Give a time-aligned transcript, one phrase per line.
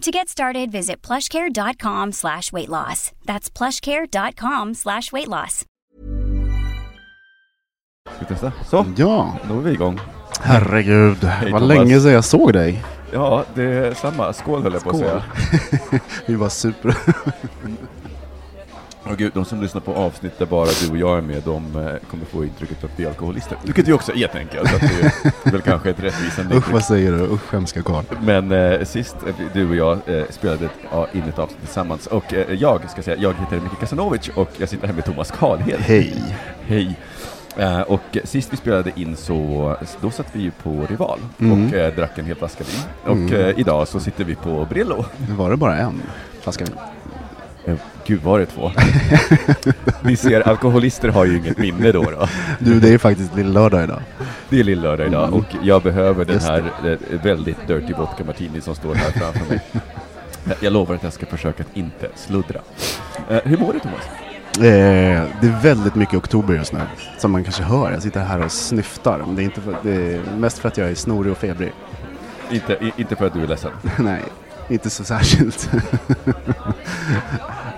[0.00, 3.12] To get started, visit plushcare.com slash weight loss.
[3.26, 5.64] That's plushcare.com slash weight loss.
[8.08, 8.52] Ska vi testa?
[8.70, 10.00] Så, Ja, då är vi igång.
[10.40, 11.24] herregud.
[11.24, 11.76] Hej, Vad Thomas.
[11.78, 12.82] länge sedan jag såg dig.
[13.12, 14.32] Ja, det är samma.
[14.32, 15.22] Skål höll jag på att säga.
[16.26, 16.96] Vi var super...
[19.10, 21.76] Åh gud, de som lyssnar på avsnitt där bara du och jag är med, de
[21.76, 23.58] eh, kommer få intrycket att vi är alkoholister.
[23.64, 24.68] Vilket vi också är, tänker jag.
[24.68, 27.18] Så att det är väl kanske ett rättvisande Usch vad säger du?
[27.18, 28.04] Usch hemska karl.
[28.22, 32.06] Men eh, sist eh, du och jag eh, spelade ett, ja, in ett avsnitt tillsammans,
[32.06, 35.30] och eh, jag ska säga, jag heter Micke Kasanovic och jag sitter här med Thomas
[35.30, 35.80] Karlhed.
[35.80, 36.36] Hej.
[36.66, 36.98] Hej!
[37.56, 41.66] Eh, och sist vi spelade in så, då satt vi ju på Rival Mm.
[41.68, 42.80] och eh, drack en hel flaska vin.
[43.04, 43.34] Och Mm.
[43.34, 45.04] eh, idag så sitter vi på Brillo.
[45.36, 46.02] Var det bara en
[46.40, 46.74] flaska vin.
[48.10, 48.72] Gud, var det två?
[50.02, 52.02] Ni ser, alkoholister har ju inget minne då.
[52.10, 52.28] då.
[52.58, 54.00] Du, det är faktiskt lill-lördag idag.
[54.48, 55.38] Det är lill-lördag idag Mm.
[55.40, 59.60] och jag behöver den här eh, väldigt dirty vodka martini som står här framför mig.
[60.60, 62.60] Jag lovar att jag ska försöka att inte sluddra.
[63.30, 64.04] Eh, hur mår du Thomas?
[64.56, 66.80] Eh, det är väldigt mycket oktober just nu,
[67.18, 67.92] som man kanske hör.
[67.92, 69.24] Jag sitter här och snyftar.
[69.36, 71.72] Det är, inte för, det är mest för att jag är snorig och febrig.
[72.50, 73.70] Inte, i- inte för att du är ledsen.
[73.98, 74.22] Nej,
[74.68, 75.70] inte så särskilt.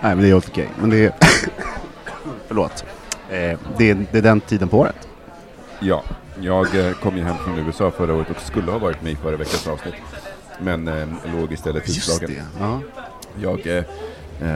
[0.02, 0.68] Nej, men det är helt okej.
[0.80, 1.12] Men det är...
[2.48, 2.84] Förlåt.
[3.30, 5.08] Eh, det, är, det är den tiden på året.
[5.80, 6.02] Ja,
[6.40, 9.16] jag eh, kom ju hem från USA förra året och skulle ha varit med i
[9.16, 9.94] förra veckans avsnitt.
[10.60, 12.36] Men eh, låg istället Just utslagen.
[12.36, 12.64] det.
[12.64, 12.80] Ja.
[13.42, 13.84] Jag eh,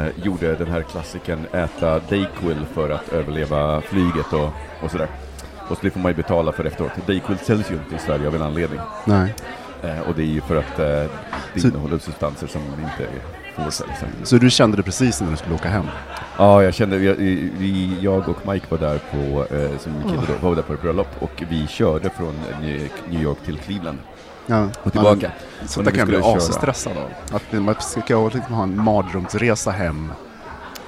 [0.05, 4.51] eh, gjorde den här klassiken äta Dayquil för att överleva flyget och,
[4.83, 5.09] och sådär.
[5.69, 6.93] Och så det får man ju betala för efteråt.
[7.07, 8.81] Dayquil säljs ju inte i Sverige av en anledning.
[9.05, 9.35] Nej.
[9.83, 10.87] Eh, och det är ju för att eh,
[11.55, 13.07] det Så- innehåller substanser som inte
[13.63, 13.99] får säljas.
[14.25, 15.85] Så du kände det precis när du skulle åka hem?
[16.39, 20.49] Ja, jag kände, vi, vi, jag och Mike var där på, eh, som kille då,
[20.49, 22.35] var där på ett bröllop och vi körde från
[23.11, 23.99] New York till Cleveland
[24.47, 24.69] Ja.
[24.83, 25.31] och tillbaka.
[25.67, 27.37] Så där vi kan jag bli asstressad av.
[27.37, 30.13] Att man ska liksom ha en mardrömsresa hem.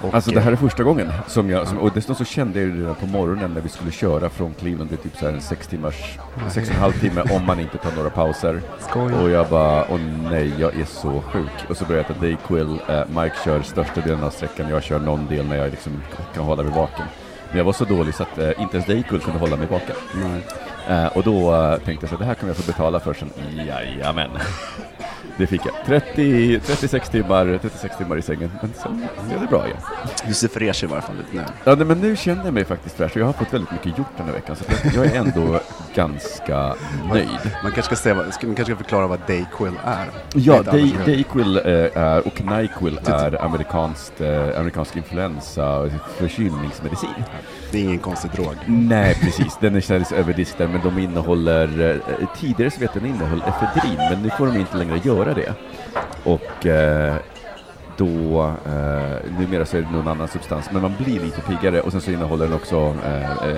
[0.02, 2.70] Och, Alltså det här är första gången som jag, som, och dessutom så kände jag
[2.70, 5.32] det redan på morgonen när vi skulle köra från Cleveland, det är typ så här
[5.32, 6.18] en sex timmars,
[6.50, 8.60] sex och en halv timme om man inte tar några pauser.
[8.90, 9.12] Skoj.
[9.12, 10.00] Och jag bara, åh
[10.30, 11.50] nej, jag är så sjuk.
[11.68, 14.98] Och så började jag äta Dayquil, eh, Mike kör största delen av sträckan, jag kör
[14.98, 15.92] någon del när jag liksom
[16.34, 17.06] kan hålla mig vaken.
[17.48, 19.96] Men jag var så dålig så att eh, inte ens Dayquil kunde hålla mig vaken.
[20.14, 20.40] Nej.
[20.88, 23.30] Eh, och då eh, tänkte jag så det här kommer jag få betala för sen.
[23.66, 24.30] Jajamän.
[25.38, 25.74] Det fick jag.
[25.86, 28.50] 30, 36 timmar, 36 timmar i sängen.
[28.60, 29.78] Men sen blev det bra igen.
[30.26, 31.40] Du ser fräsch i varje fall ut nu.
[31.64, 33.98] Ja, nej, men nu känner jag mig faktiskt fräsch och jag har fått väldigt mycket
[33.98, 35.60] gjort den här veckan så att jag, är ändå
[35.94, 36.74] ganska
[37.12, 37.28] nöjd.
[37.62, 40.06] Man kanske ska, säga, man kanske ska förklara vad Dayquil är.
[40.34, 40.94] Ja, Day.
[41.06, 47.24] Dayquil eh, är, och Nyquil är amerikanskt, eh, amerikansk influensa förkylningsmedicin.
[47.70, 48.54] Det är ingen konstig drog.
[48.66, 49.58] Nej, precis.
[49.60, 53.14] Den är säljs över disk där, men de innehåller, eh, tidigare så vet jag den
[53.14, 55.54] innehöll efedrin, men nu får de inte längre göra det.
[56.24, 57.16] Och eh,
[57.98, 61.92] då, eh, numera så är det någon annan substans, men man blir lite piggare och
[61.92, 63.56] sen så innehåller den också eh, en,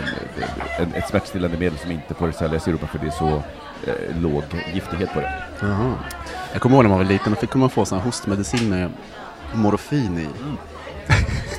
[0.79, 3.43] en, ett smärtstillande medel som inte får säljas i Europa för det är så
[3.87, 4.43] eh, låg
[4.75, 5.33] giftighet på det.
[5.61, 5.95] Jaha.
[6.53, 8.91] Jag kommer ihåg när man var liten, då fick man få sån här hostmedicin med
[9.55, 10.29] morfin i.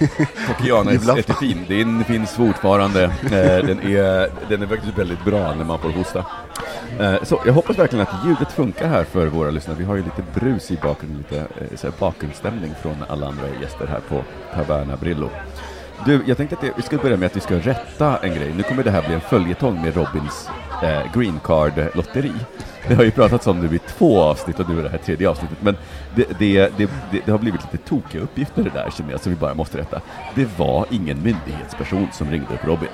[0.47, 1.19] Kokiana Ibland.
[1.19, 3.03] etifin, den finns fortfarande.
[3.03, 6.25] Eh, den, är, den är faktiskt väldigt bra när man får hosta.
[6.99, 9.77] Eh, så jag hoppas verkligen att ljudet funkar här för våra lyssnare.
[9.77, 13.43] Vi har ju lite brus i bakgrunden, lite eh, så här bakgrundsstämning från alla andra
[13.61, 14.23] gäster här på
[14.55, 15.29] Taverna Brillo.
[16.05, 18.53] Du, jag tänkte att det- vi ska börja med att vi ska rätta en grej.
[18.57, 20.49] Nu kommer det här bli en följetong med Robins
[20.83, 22.31] eh, green card-lotteri.
[22.87, 25.29] Det har ju pratats om nu i två avsnitt och nu är det här tredje
[25.29, 25.77] avsnittet, men
[26.15, 29.31] det, det, det, det, det har blivit lite tokiga uppgifter det där känner jag, som
[29.31, 30.01] vi bara måste rätta.
[30.35, 32.89] Det var ingen myndighetsperson som ringde upp Robin.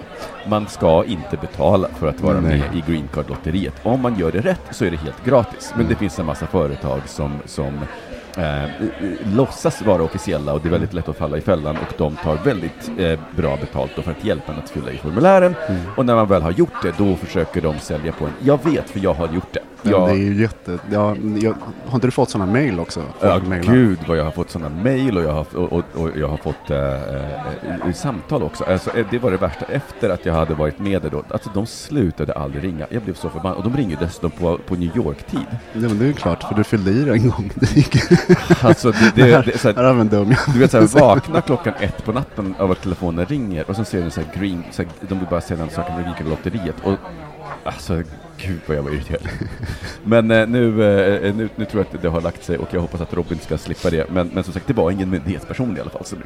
[0.47, 2.59] Man ska inte betala för att vara Nej.
[2.59, 3.73] med i green card-lotteriet.
[3.83, 6.47] Om man gör det rätt så är det helt gratis, men det finns en massa
[6.47, 7.79] företag som, som
[8.37, 8.69] eh,
[9.35, 12.35] låtsas vara officiella och det är väldigt lätt att falla i fällan och de tar
[12.45, 15.81] väldigt eh, bra betalt då för att hjälpa en att fylla i formulären Mm.
[15.95, 18.31] och när man väl har gjort det då försöker de sälja på en.
[18.43, 19.59] Jag vet för jag har gjort det.
[19.81, 20.77] Men Jag, det är ju jätte...
[20.91, 21.53] Ja, jag,
[21.85, 23.01] har inte du fått sådana mail också?
[23.21, 26.27] Ja, gud vad jag har fått sådana mejl och jag har, och, och, och jag
[26.27, 28.63] har fått eh, eh, samtal också.
[28.63, 31.23] Alltså, eh, det var det värsta efter att jag hade varit med där då.
[31.29, 32.87] Alltså de slutade aldrig ringa.
[32.89, 33.57] Jag blev så förbannad.
[33.57, 35.45] Och de ringer dessutom på, på New York-tid.
[35.73, 37.51] Ja, men det är ju klart, för du fyllde i det en gång.
[37.55, 37.95] Det gick...
[38.61, 42.05] Alltså det, det, det, är så Här en dum du vet såhär, vakna klockan ett
[42.05, 45.19] på natten av att telefonen ringer och så ser du såhär green, så här, de
[45.19, 46.75] vill bara säga den saken med lotteriet.
[46.83, 46.97] Och
[47.63, 48.03] alltså,
[48.37, 49.21] gud vad jag var irriterad.
[50.03, 52.81] Men eh, nu, eh, nu, nu tror jag att det har lagt sig och jag
[52.81, 54.09] hoppas att Robin ska slippa det.
[54.09, 56.19] Men, men som sagt, det var ingen myndighetsperson i alla fall som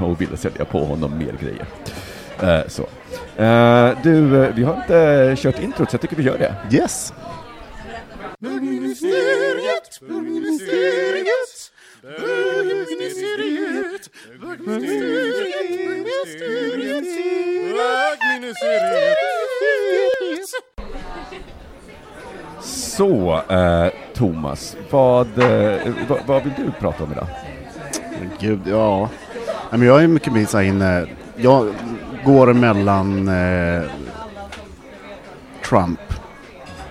[0.00, 1.66] och ville sälja på honom mer grejer.
[2.40, 2.82] Eh, så.
[3.42, 6.76] Eh, du, vi har inte kört introt så jag tycker vi gör det.
[6.76, 7.12] Yes!
[8.42, 11.72] Bögministeriet, bögministeriet,
[12.02, 14.10] bögministeriet,
[14.40, 17.04] bögministeriet.
[22.62, 25.78] Så, eh, Thomas, vad, eh,
[26.08, 27.26] vad, vad vill du prata om idag?
[28.20, 29.08] Men Gud, ja.
[29.70, 31.06] Men jag är mycket mer så här inne...
[31.36, 31.74] Jag
[32.24, 33.82] går mellan eh,
[35.68, 36.11] Trump.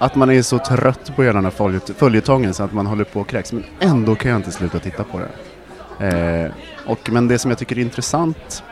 [0.01, 3.03] Att man är så trött på hela den här följet- följetongen så att man håller
[3.03, 3.53] på och kräks.
[3.53, 5.29] Men ändå kan jag inte sluta titta på det.
[6.07, 6.51] Eh,
[6.85, 8.63] och, men det som jag tycker är intressant,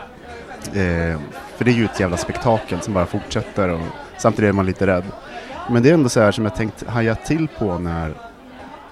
[0.65, 1.19] eh,
[1.57, 3.79] för det är ju ett jävla spektakel som bara fortsätter och
[4.17, 5.03] samtidigt är man lite rädd.
[5.69, 8.13] Men det är ändå så här som jag tänkt haja till på när,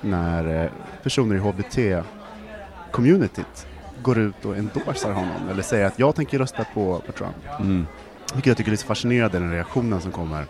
[0.02, 0.70] när eh,
[1.04, 3.66] personer i HBT-communityt
[4.02, 7.36] går ut och endorsar honom eller säger att jag tänker rösta på, på Trump.
[7.60, 7.86] Mm.
[8.34, 10.46] Vilket jag tycker är lite fascinerande, den reaktionen som kommer.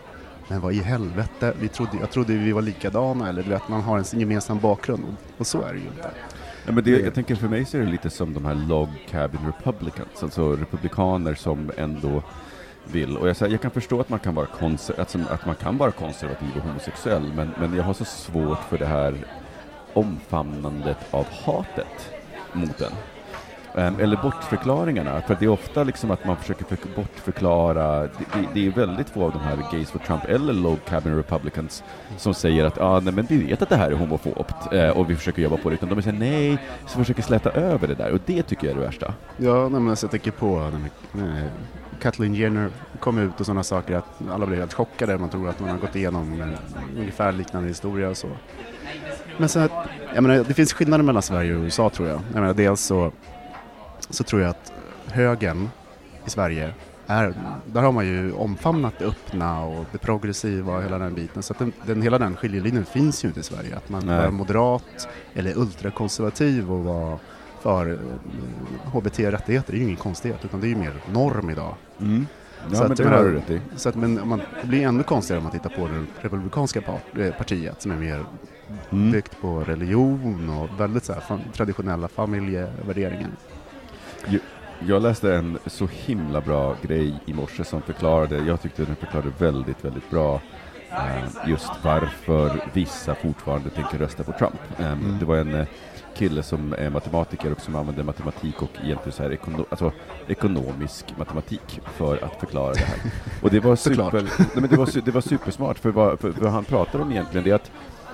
[0.47, 3.81] Men vad i helvete, vi trodde, jag trodde vi var likadana eller du vet, man
[3.81, 5.03] har en gemensam bakgrund
[5.37, 6.11] och, så är det ju inte.
[6.65, 8.87] Ja, men det, jag tänker för mig så är det lite som de här log
[9.09, 12.23] cabin republicans, alltså republikaner som ändå
[12.91, 13.17] vill.
[13.17, 15.55] Och jag, säger, jag kan förstå att man kan vara, konser, att, som, att man
[15.55, 19.25] kan vara konservativ och homosexuell, men, men jag har så svårt för det här
[19.93, 22.11] omfamnandet av hatet
[22.53, 22.91] mot en.
[23.77, 26.65] Eh, eller bortförklaringarna, för det är ofta liksom att man försöker
[26.95, 30.79] bortförklara, det, det, det är väldigt få av de här Gays for Trump eller Low
[30.89, 31.83] Cabin Republicans
[32.17, 35.09] som säger att ah, nej, men vi vet att det här är homofobt eh, och
[35.09, 36.57] vi försöker jobba på det, utan de säger nej,
[36.87, 39.13] så försöker släta över det där och det tycker jag är det värsta.
[39.37, 40.71] Ja, nej, men alltså, jag tänker på
[41.11, 41.47] när eh,
[42.01, 42.69] Kathleen Jenner
[42.99, 45.17] kom ut och sådana saker att alla blir helt chockade.
[45.17, 46.57] Man tror att man har gått igenom en
[46.97, 48.27] ungefär liknande historia och så.
[49.37, 49.71] Men så att,
[50.13, 52.19] jag menar, det finns skillnader mellan Sverige och USA tror jag.
[52.33, 53.11] jag menar, dels så,
[54.09, 54.73] så tror jag att
[55.05, 55.69] högern
[56.25, 56.73] i Sverige
[57.07, 57.33] är,
[57.65, 61.43] där har man ju omfamnat det öppna och det progressiva och hela den biten.
[61.43, 63.75] Så att den, den, hela den skiljelinjen finns ju inte i Sverige.
[63.77, 64.15] Att man Nej.
[64.25, 67.19] är moderat eller ultrakonservativ och vara
[67.61, 67.97] för eh,
[68.93, 71.75] HBT-rättigheter är ju ingen konstighet utan det är ju mer norm idag.
[71.97, 73.61] Ja, Så men att det har du rätt i.
[73.75, 76.81] Så att, men man, det blir ännu konstigare om man tittar på det republikanska
[77.19, 78.25] eh, partiet som är mer
[78.91, 79.11] Mm.
[79.11, 83.29] byggt på religion och väldigt så här, traditionella familjevärderingar.
[84.87, 89.31] Jag läste en så himla bra grej i morse som förklarade, jag tyckte den förklarade
[89.37, 90.41] väldigt, väldigt bra
[90.91, 94.59] eh, just varför vissa fortfarande tänker rösta på Trump.
[94.79, 95.67] Eh, Det var en eh,
[96.17, 99.91] kille som är matematiker och som använder matematik och egentligen så här ekono alltså,
[100.27, 102.99] ekonomisk matematik för att förklara det här.
[103.43, 106.51] Och det var, super, nej, men det var, det var supersmart, för vad, för vad
[106.51, 107.71] han pratar om egentligen det är att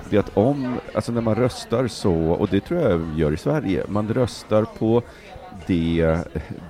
[0.10, 3.32] det är att om, alltså när man röstar så, och det tror jag vi gör
[3.32, 5.02] i Sverige, man röstar på
[5.66, 6.18] det,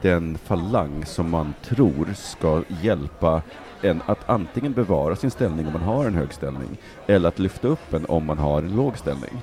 [0.02, 3.42] den falang som man tror ska hjälpa
[3.82, 7.68] en att antingen bevara sin ställning om man har en hög ställning, eller att lyfta
[7.68, 9.42] upp en om man har en låg ställning.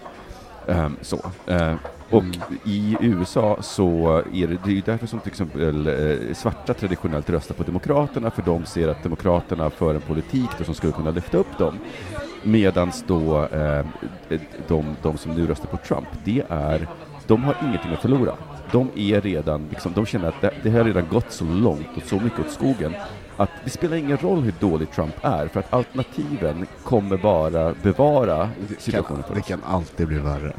[0.68, 1.20] Ehm, så.
[1.46, 1.78] Ehm,
[2.10, 2.24] och
[2.64, 7.54] i USA så är det, det är därför som till exempel eh, svarta traditionellt röstar
[7.54, 11.38] på Demokraterna, för de ser att Demokraterna för en politik då som skulle kunna lyfta
[11.38, 11.78] upp dem.
[12.42, 13.86] Medans då eh,
[14.68, 16.88] de, de som nu röstar på Trump, det är,
[17.26, 18.34] de har ingenting att förlora.
[18.72, 21.88] De är redan, liksom, de känner att det, det här har redan gått så långt
[21.96, 22.94] och så mycket åt skogen
[23.42, 28.48] att det spelar ingen roll hur dålig Trump är, för att alternativen kommer bara bevara
[28.78, 29.46] situationen för det oss.
[29.46, 30.52] kan alltid bli värre.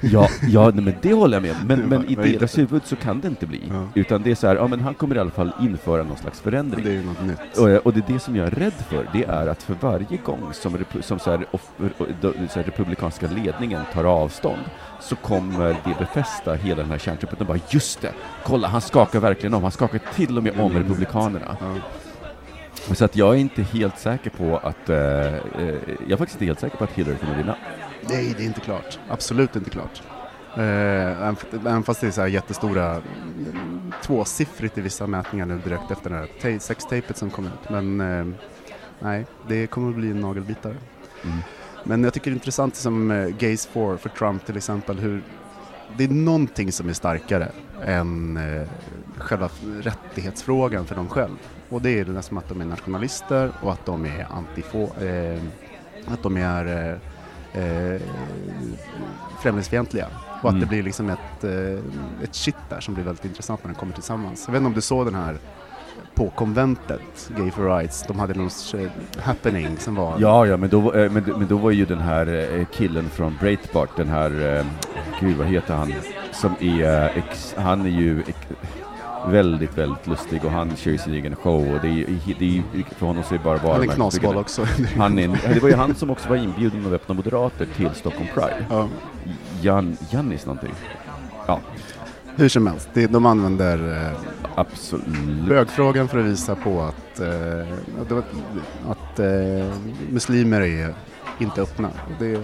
[0.00, 1.56] Ja, ja nej, men det håller jag med.
[1.66, 3.62] Men, men i Men- deras huvud så kan det inte bli.
[3.68, 3.88] Ja.
[3.94, 6.40] Utan det är så här, ja men han kommer i alla fall införa någon slags
[6.40, 6.84] förändring.
[6.84, 7.58] Det är något nytt.
[7.58, 10.16] Och, och det är det som jag är rädd för, det är att för varje
[10.24, 11.70] gång som, som så här, off,
[12.28, 14.62] så här, republikanska ledningen tar avstånd
[15.00, 18.12] så kommer det befästa hela den här kärntruppen och bara just det,
[18.44, 21.56] kolla han skakar verkligen om, han skakar till och med om republikanerna.
[21.60, 21.66] Ja.
[22.92, 25.40] Så att jag är inte helt säker på att, eh, eh,
[26.00, 27.56] jag är faktiskt inte helt säker på att Hillary kommer vinna.
[28.08, 28.98] Nej, det är inte klart.
[29.08, 30.02] Absolut inte klart.
[30.56, 33.02] Eh, även- fast det är så här jättestora,
[34.02, 37.70] tvåsiffrigt i vissa mätningar nu direkt efter det här sextapet som kom ut.
[37.70, 38.26] Men eh,
[39.00, 40.76] nej, det kommer att bli en nagelbitare.
[41.24, 41.36] Mm.
[41.84, 45.22] Men jag tycker det är intressant som eh, Gays for, för Trump till exempel, hur
[45.96, 47.48] det är någonting som är starkare
[47.84, 48.68] än eh,
[49.18, 49.48] själva
[49.82, 51.36] rättighetsfrågan för dem själv.
[51.74, 55.42] Och det är det som att de är nationalister och att de är antifå, eh,
[56.12, 56.66] att de är
[57.54, 58.00] eh, eh,
[59.42, 60.06] främlingsfientliga.
[60.42, 60.60] Och att Mm.
[60.60, 63.92] det blir liksom ett, eh, ett shit där som blir väldigt intressant när de kommer
[63.92, 64.44] tillsammans.
[64.46, 65.36] Jag vet inte om du såg den här
[66.14, 68.90] på konventet, Gay for Rights, de hade någon eh,
[69.22, 73.10] happening som var Ja, ja, men då, men, men då var ju den här killen
[73.10, 74.64] från Breitbart, den här,
[75.20, 75.92] gud vad heter han,
[76.32, 78.38] som är, ex, han är ju ex,
[79.30, 82.06] väldigt, väldigt lustig och han kör ju sin egen show och det är, ju-
[82.38, 84.66] det är, ju- för honom så är det bara han är knasboll också.
[84.96, 88.26] Han är, det var ju han som också var inbjuden av Öppna Moderater till Stockholm
[88.34, 88.66] Pride.
[88.70, 88.88] ja.
[89.62, 90.72] Jan, Jannis någonting.
[91.46, 91.60] Ja,
[92.36, 94.18] Hur som helst, det, de använder eh,
[94.54, 95.04] absolut.
[95.48, 97.68] bögfrågan för att visa på att, eh,
[98.90, 99.74] att, eh,
[100.10, 100.94] muslimer är
[101.38, 101.88] inte öppna.
[102.18, 102.40] Det,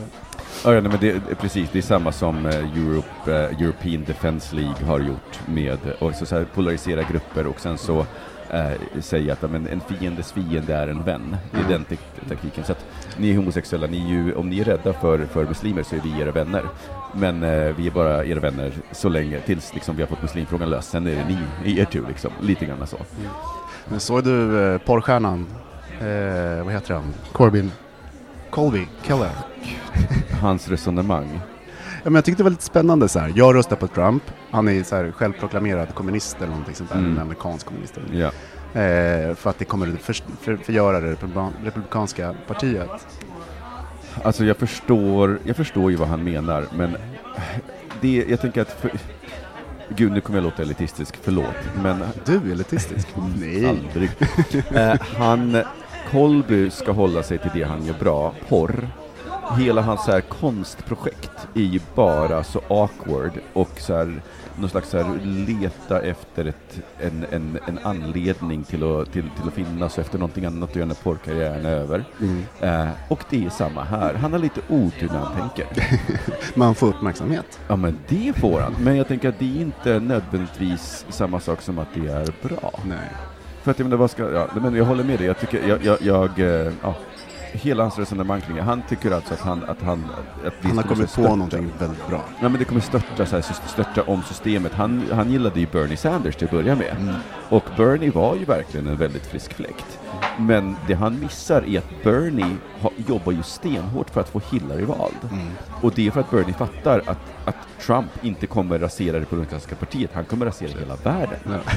[0.65, 4.57] Ja, nej, men det, är precis, det är samma som eh, Europe, eh, European Defence
[4.57, 8.07] League har gjort med, och så, så här, polarisera grupper och sen så
[8.51, 11.37] eh, säga att men, en fiendes fiende är en vän.
[11.53, 11.85] Det är Mm.
[11.89, 12.65] den taktiken.
[12.65, 15.83] Så att ni är homosexuella, ni är ju, om ni är rädda för, för muslimer
[15.83, 16.63] så är vi era vänner.
[17.15, 20.71] Men eh, vi är bara era vänner så länge, tills liksom, vi har fått muslimfrågan
[20.71, 20.91] löst.
[20.91, 22.31] Sen är det ni, er tur liksom.
[22.41, 22.97] Lite grann så.
[23.89, 25.47] men såg du eh, porrstjärnan,
[26.01, 27.71] eh, vad heter han, Corbyn
[28.51, 29.31] Colby, Keller?
[30.41, 31.41] Hans resonemang.
[32.03, 33.33] Ja, men jag tyckte det var lite spännande så här.
[33.37, 37.13] Jag röstar på Trump, han är så här självproklamerad kommunist eller någonting sånt där, Mm.
[37.13, 37.99] en amerikansk kommunist.
[38.13, 38.27] Ja.
[38.81, 42.91] Eh, för att det kommer att för, för, förgöra det republikan- republikanska partiet.
[44.25, 46.97] Alltså jag förstår, jag förstår ju vad han menar, men
[48.01, 48.71] det, jag tänker att...
[48.81, 48.91] För,
[49.97, 53.09] gud, nu kommer jag låta elitistisk, förlåt, men Du är elitistisk?
[53.41, 53.67] Nej.
[53.69, 54.11] aldrig.
[54.77, 55.63] Eh, han,
[56.11, 58.89] Colby ska hålla sig till det han gör bra, porr.
[59.59, 64.23] Hela hans så här konstprojekt är ju bara så awkward och så här,
[64.57, 69.49] någon slags så här, leta efter ett, en, en, en anledning till att, till, till
[69.49, 72.05] att finnas efter någonting annat att göra när porrkarriären är över.
[72.21, 72.43] Mm.
[72.61, 74.15] Eh, och det är samma här.
[74.15, 75.67] Han har lite otur när han tänker.
[76.59, 77.61] Man får uppmärksamhet.
[77.69, 78.75] Ja, men det får han.
[78.81, 82.73] Men jag tänker att det är inte nödvändigtvis samma sak som att det är bra.
[82.85, 83.11] Nej.
[83.63, 85.27] För att jag menar, vad ska, ja, men jag håller med dig.
[85.27, 86.95] Jag tycker, jag, jag, jag eh, ja,
[87.53, 88.63] hela hans resonemang kring det.
[88.63, 90.05] Han tycker alltså att han, att han,
[90.47, 92.25] att det Han har kommit störta- på någonting väldigt bra.
[92.41, 94.73] Ja, men det kommer störta, så här, störta om systemet.
[94.75, 96.97] Han, han gillade ju Bernie Sanders till att börja med.
[97.01, 97.15] Mm.
[97.49, 99.99] Och Bernie var ju verkligen en väldigt frisk fläkt.
[100.39, 104.85] Men det han missar är att Bernie ha, jobbar ju stenhårt för att få Hillary
[104.85, 105.15] vald.
[105.33, 105.47] Mm.
[105.81, 109.75] Och det är för att Bernie fattar att, att Trump inte kommer rasera det politiska
[109.75, 111.39] partiet, han kommer rasera hela världen.
[111.45, 111.73] Ja.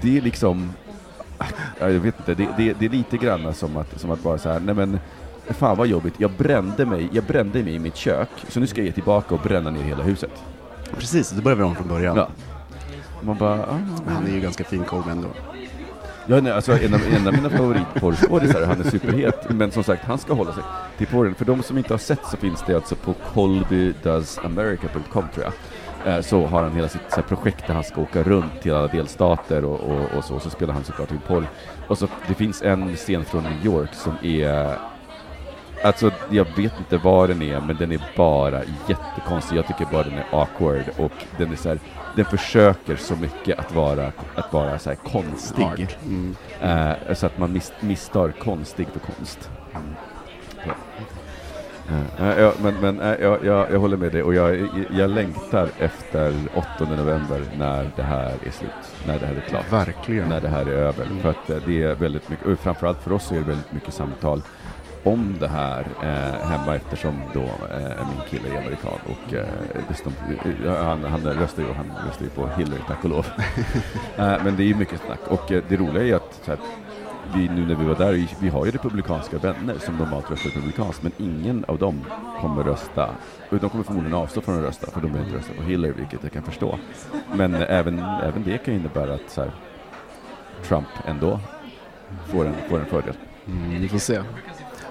[0.00, 0.72] Det är liksom,
[1.78, 4.48] jag vet inte, det, det, det är lite grann som att, som att bara så
[4.48, 4.98] här, nej men
[5.48, 8.80] fan vad jobbigt, jag brände mig, jag brände mig i mitt kök, så nu ska
[8.80, 10.30] jag ge tillbaka och bränna ner hela huset.
[10.98, 12.16] Precis, då börjar vi om från början.
[12.16, 12.28] Ja.
[13.22, 13.78] Man bara, ah,
[14.08, 15.28] han är ju ganska fin Colby ändå.
[16.26, 20.04] Ja, nej, alltså en av, en av mina favoritporrskådisar, han är superhet, men som sagt,
[20.04, 20.62] han ska hålla sig
[20.98, 21.34] till porren.
[21.34, 25.52] För de som inte har sett så finns det alltså på colbydoesamerica.com tror jag.
[26.06, 28.86] Eh, Så har han hela sitt här, projekt där han ska åka runt till alla
[28.86, 31.46] delstater och, och, och så, så spelar han såklart in porr.
[31.88, 34.78] Och så, det finns en scen från New York som är
[35.84, 39.56] Alltså, jag vet inte vad den är, men den är bara jättekonstig.
[39.56, 41.78] Jag tycker bara den är awkward och den är så här,
[42.16, 45.98] den försöker så mycket att vara, att vara så här konstig.
[46.06, 46.36] Mm.
[46.60, 49.50] Eh, så att man mis, misstar konstig för konst.
[49.72, 49.78] Ja.
[52.18, 55.68] Eh, ja, men men eh, jag, jag, jag håller med dig och jag, jag längtar
[55.78, 58.70] efter 8 november när det här är slut,
[59.06, 60.28] när det här är klart, Verkligen.
[60.28, 61.04] när det här är över.
[61.04, 61.18] Mm.
[61.20, 63.94] För att eh, det är väldigt mycket, och framförallt för oss är det väldigt mycket
[63.94, 64.42] samtal
[65.06, 69.46] om det här eh, hemma eftersom då eh, min kille är amerikan och eh,
[69.88, 70.12] dessutom,
[70.64, 73.26] eh, han, han röstar ju han röstar ju på Hillary tack och lov.
[74.16, 76.60] eh, men det är ju mycket snack och eh, det roliga är att så här,
[77.34, 81.02] vi, nu när vi var där, vi- har ju republikanska vänner som normalt röstar republikanskt,
[81.02, 82.04] men ingen av dem
[82.40, 83.10] kommer rösta,
[83.50, 86.22] de kommer förmodligen avstå från att rösta, för de vill inte rösta på Hillary, vilket
[86.22, 86.78] jag kan förstå.
[87.34, 89.50] Men även, även det kan innebära att så här,
[90.62, 91.40] Trump ändå
[92.26, 93.14] får en, får en fördel.
[93.46, 94.20] Mm, vi får se.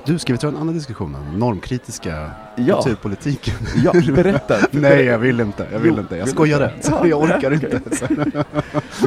[0.05, 2.75] Du, ska vi ta en annan diskussion om normkritiska Ja.
[2.75, 3.53] kulturpolitiken?
[3.83, 4.55] Ja, berätta.
[4.71, 5.67] Nej, jag vill inte.
[5.71, 6.15] Jag vill Jo, inte.
[6.17, 6.71] Jag skojade.
[6.81, 7.81] Så jag orkar inte.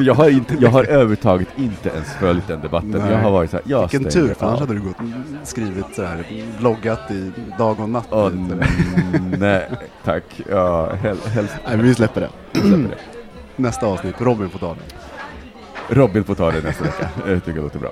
[0.01, 2.89] Jag har, inte, jag har överhuvudtaget inte ens följt den debatten.
[2.91, 3.11] Nej.
[3.11, 4.95] Jag har varit så här, jag vilken stänger tur, för annars hade du gått
[5.43, 6.25] skrivit så här,
[6.59, 8.07] bloggat i dag och natt.
[8.33, 8.67] Lite.
[9.37, 9.69] nej,
[10.03, 10.23] tack.
[10.49, 12.29] Ja, hel, helst Nej, vi släpper det.
[12.59, 12.97] släpper det.
[13.55, 15.95] Nästa avsnitt, Robin får ta det.
[15.95, 17.09] Robin får ta det nästa vecka.
[17.27, 17.91] Jag tycker det låter bra.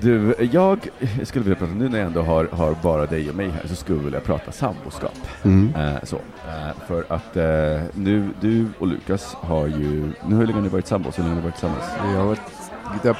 [0.00, 0.88] Du, jag
[1.22, 3.74] skulle vilja prata, nu när jag ändå har, har bara dig och mig här, så
[3.74, 5.14] skulle jag vilja prata samboskap.
[5.44, 10.58] Eh, så, eh, för att eh, nu, du och Lukas har ju, nu hur länge
[10.58, 11.18] har ni varit sambos?
[11.18, 11.84] Hur länge har ni varit tillsammans?
[12.12, 13.16] Jag har varit,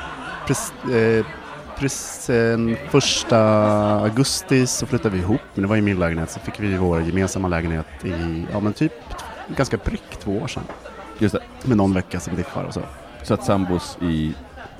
[0.47, 1.27] pres, eh,
[1.79, 2.31] pres,
[2.91, 3.39] första
[4.01, 7.03] augusti så flyttade vi ihop, men det var i min lägenhet, så fick vi vår
[7.03, 8.93] gemensamma lägenhet i, ja men typ
[9.57, 10.63] ganska prick två år sedan.
[11.19, 12.81] Just det, Med någon vecka som diffar och så.
[13.23, 14.35] så att sambos i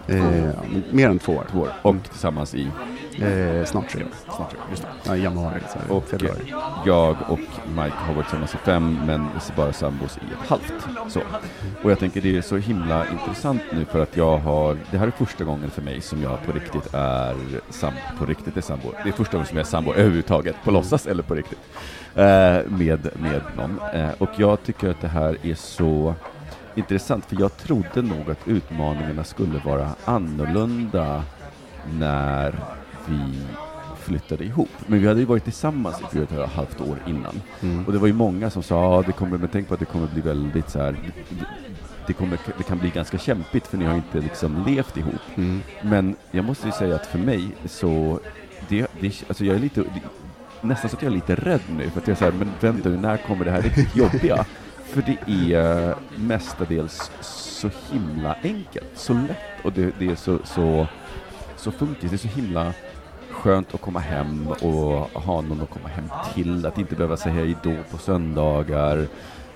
[0.09, 0.49] Eh,
[0.91, 1.45] mer än två år.
[1.51, 2.71] två år och tillsammans i
[3.23, 4.09] Eh, snart tre år.
[4.37, 4.67] snart tre år.
[4.71, 4.89] Just det.
[5.05, 6.53] Ja, i januari, så Och februari.
[6.87, 10.73] jag och Mike har varit tillsammans i fem, men bara sambos i ett halvt.
[11.09, 11.21] Så.
[11.83, 15.07] Och jag tänker det är så himla intressant nu för att jag har, det här
[15.07, 17.37] är första gången för mig som jag på riktigt är
[17.71, 18.89] sam, på riktigt är sambo.
[19.03, 21.59] Det är första gången som jag är sambo överhuvudtaget, på låtsas eller på riktigt,
[22.15, 22.25] eh,
[22.69, 23.81] med, med någon.
[23.95, 26.15] Eh, och jag tycker att det här är så
[26.77, 31.23] intressant, för jag trodde nog att utmaningarna skulle vara annorlunda
[31.99, 32.55] när
[33.07, 33.47] vi
[34.07, 34.71] flyttade ihop.
[34.87, 37.41] Men vi hade ju varit tillsammans i fyra och ett halvt år innan.
[37.87, 39.87] Och det var ju många som sa, ja, det kommer, men tänk på att det
[39.87, 40.93] kommer bli väldigt så här,
[41.29, 41.45] det,
[42.07, 45.15] det, kommer, det kan bli ganska kämpigt för ni har inte liksom levt ihop.
[45.35, 45.61] Mm.
[45.83, 48.21] Men jag måste ju säga att för mig så,
[48.69, 49.85] det, det, alltså jag är lite,
[50.61, 52.49] nästan så att jag är lite rädd nu, för att jag är så här, men
[52.61, 54.45] vänta nu, när kommer det här riktigt jobbiga?
[54.87, 60.39] För det är eh, mestadels så himla enkelt, så lätt och det, det är så,
[60.45, 60.87] så,
[61.57, 62.73] så funkis, det är så himla
[63.31, 67.35] skönt att komma hem och ha någon att komma hem till, att inte behöva säga
[67.35, 69.07] hej då på söndagar,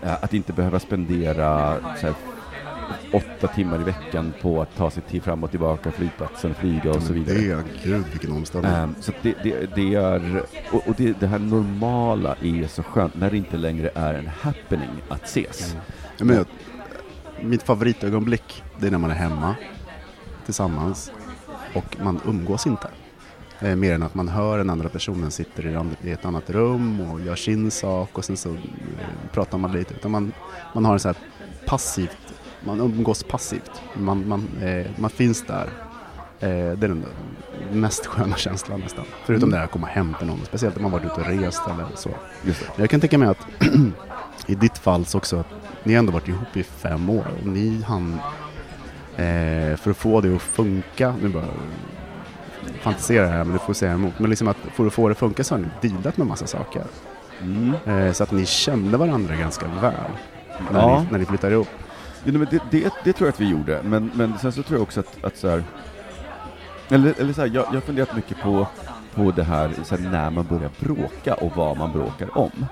[0.02, 2.14] eh, att inte behöva spendera så här,
[3.12, 7.02] åtta timmar i veckan på att ta sig till fram och tillbaka flygplatsen, flyga och
[7.02, 7.38] så vidare.
[7.38, 8.72] Det är, gud vilken omställning.
[8.72, 10.42] Ehm, så det, det, det är,
[10.72, 14.26] och, och det, det här normala är så skönt när det inte längre är en
[14.26, 15.76] happening att ses.
[16.18, 16.46] Ja, men, jag-
[17.42, 19.54] mitt favoritögonblick, det är när man är hemma
[20.44, 21.12] tillsammans
[21.74, 22.88] och man umgås inte.
[23.60, 27.20] Eh, mer än att man hör den andra personen sitter i ett annat rum och
[27.20, 28.56] gör sin sak och sen så eh,
[29.32, 29.94] pratar man lite.
[29.94, 30.32] Utan man,
[30.74, 31.16] man har en så här
[31.66, 32.29] passivt,
[32.64, 33.70] man umgås passivt.
[33.94, 35.68] Man, man, eh, man finns där.
[36.40, 37.04] Eh, det är den
[37.72, 39.04] mest sköna känslan nästan.
[39.24, 39.50] Förutom Mm.
[39.50, 41.86] det här att komma hem till någon, speciellt om man varit ute och rest eller
[41.96, 42.10] så.
[42.76, 43.46] Jag kan tänka mig att
[44.46, 45.46] i ditt fall så också, att
[45.84, 48.12] ni har ändå varit ihop i fem år och ni hann,
[49.16, 51.44] eh, för att få det att funka, nu bara
[52.82, 55.12] fantiserar jag här men du får säga emot, men liksom att för att få det
[55.12, 56.82] att funka så har ni dealat med massa saker.
[57.42, 57.74] Mm.
[57.86, 59.92] Eh, så att ni kände varandra ganska väl
[60.72, 61.00] när, Ja.
[61.00, 61.68] ni, när ni flyttade ihop.
[62.24, 64.76] Jo, men det, det, det tror jag att vi gjorde, men, men sen så tror
[64.78, 65.64] jag också att, att så här,
[66.88, 68.66] eller, eller så här, jag, jag har funderat mycket på,
[69.14, 72.66] på det här, så här när man börjar bråka och vad man bråkar om.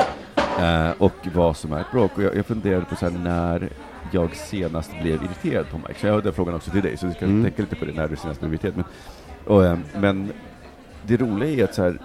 [0.61, 2.17] Eh, och vad som är ett bråk.
[2.19, 3.69] Och jag, jag funderade på så här, när
[4.13, 6.01] jag senast blev irriterad på Mike.
[6.01, 7.43] Så jag har den frågan också till dig, så du ska Mm.
[7.43, 8.75] tänka lite på det när du senast blev irriterad.
[8.77, 8.85] Men,
[9.47, 10.33] och, eh, men
[11.07, 11.99] det roliga är att så här,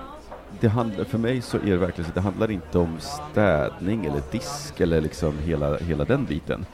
[0.60, 4.06] det handlar, för mig så är det verkligen så att det handlar inte om städning
[4.06, 6.66] eller disk eller liksom hela, hela den biten.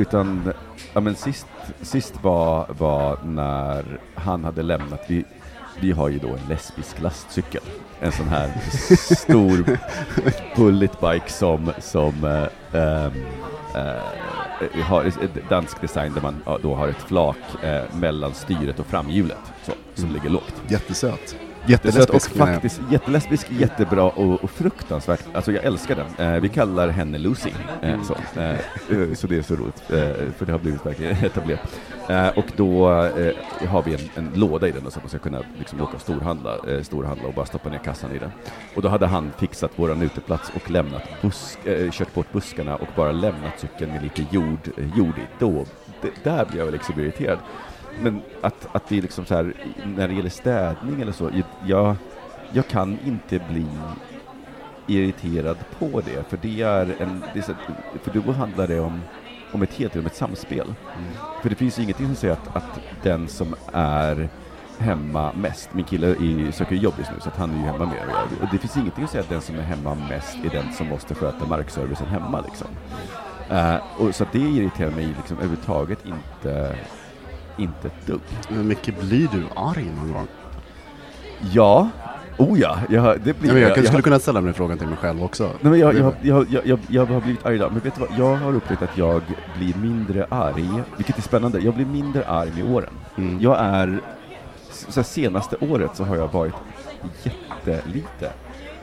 [0.00, 0.52] Utan,
[0.92, 1.46] ja men sist,
[1.82, 3.84] sist var, var när
[4.14, 5.24] han hade lämnat, vi,
[5.80, 7.62] vi har ju då en lesbisk lastcykel.
[8.00, 8.50] En sån här
[9.14, 9.78] stor
[10.56, 12.24] bulletbike som, som
[12.72, 13.12] ehm,
[13.74, 15.12] eh, har
[15.48, 20.12] dansk design där man då har ett flak eh, mellan styret och framhjulet, så, som
[20.12, 20.62] ligger lågt.
[20.68, 21.36] Jättesöt.
[21.70, 22.30] Och Jättelesbisk.
[22.34, 22.48] jag.
[22.48, 26.26] faktiskt jättelesbisk, jättebra och, och fruktansvärt, alltså jag älskar den.
[26.34, 27.50] Eh, vi kallar henne Lucy,
[27.82, 31.16] eh, så, eh, eh, så det är så roligt, eh, för det har blivit verkligen
[31.24, 31.60] etablerat.
[32.08, 32.88] Eh, och då
[33.68, 35.94] har vi en, en låda i den då, så att man ska kunna liksom åka
[35.96, 38.30] och storhandla, storhandla och bara stoppa ner kassan i den.
[38.76, 41.58] Och då hade han fixat våran uteplats och lämnat busk,
[41.92, 45.26] kört bort buskarna och bara lämnat cykeln med lite jord, jord i.
[45.38, 45.64] Då,
[46.02, 47.38] det, där blir jag liksom irriterad.
[48.02, 51.30] Men att, att det är liksom så här, när det gäller städning eller så,
[51.66, 51.96] jag,
[52.52, 53.66] jag kan inte bli
[54.86, 57.52] irriterad på det, för det är en, det är så,
[58.02, 59.00] för då handlar det om,
[59.52, 60.74] om ett helt om ett samspel.
[61.42, 64.28] För det finns ju ingenting som säger att, att den som är
[64.78, 67.86] hemma mest, min kille är, söker jobb just nu så att han är ju hemma
[67.86, 68.06] mer
[68.40, 70.88] och det finns ingenting att säga att den som är hemma mest är den som
[70.88, 72.68] måste sköta markservicen hemma liksom.
[73.50, 76.76] Eh, och så det irriterar mig liksom överhuvudtaget inte,
[77.60, 78.20] inte ett dugg.
[78.48, 80.26] Men Micke, blir du arg någon gång?
[81.52, 81.88] Ja,
[82.38, 84.86] oh ja, jag, det blir Ja, men jag, jag, skulle kunna ställa mig frågan till
[84.86, 85.44] mig själv också.
[85.60, 88.00] Nej, men jag, jag, jag, jag, jag, jag har blivit arg idag, men vet du
[88.00, 88.18] vad?
[88.18, 89.22] Jag har upplevt att jag
[89.58, 91.60] blir mindre arg, vilket är spännande.
[91.60, 92.92] Jag blir mindre arg med åren.
[93.16, 93.40] Mm.
[93.40, 94.00] Jag är,
[94.70, 96.54] så senaste året så har jag varit
[97.22, 98.32] jättelite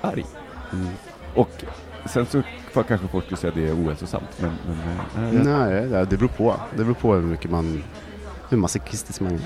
[0.01, 0.25] arg.
[0.73, 0.87] Mm.
[1.35, 1.63] Och
[2.05, 5.45] sen så får kanske folk skulle säga att det är ohälsosamt, men, men eh, jag,
[5.45, 6.55] Nej, det det beror på.
[6.75, 7.83] Det beror på hur mycket man...
[8.49, 9.39] Hur masochistisk man är.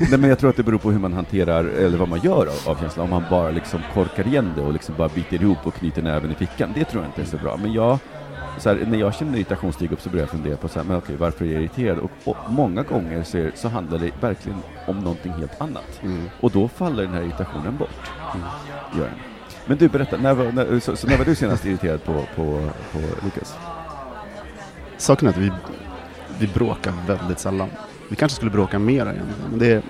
[0.10, 2.46] Nej, men jag tror att det beror på hur man hanterar, eller vad man gör
[2.46, 3.04] av, av känslan.
[3.04, 6.30] Om man bara liksom korkar igen det och liksom bara biter ihop och knyter näven
[6.30, 7.56] i fickan, det tror jag inte är så bra.
[7.56, 7.98] Men jag,
[8.58, 10.86] så här, när jag känner irritation stiga upp så börjar jag fundera på så här,
[10.86, 11.98] men okej, varför är jag irriterad?
[11.98, 16.00] Och, och många gånger så, är, så handlar det verkligen om någonting helt annat.
[16.02, 16.28] Mm.
[16.40, 18.10] Och då faller den här irritationen bort.
[18.96, 19.18] Gör den.
[19.66, 22.70] Men du, berätta, när var, när, så, så när var du senast irriterad på, på,
[22.92, 23.56] på Lukas?
[24.96, 25.52] Saken är att vi,
[26.38, 27.68] vi bråkar väldigt sällan.
[28.08, 29.82] Vi kanske skulle bråka mer egentligen, men det är...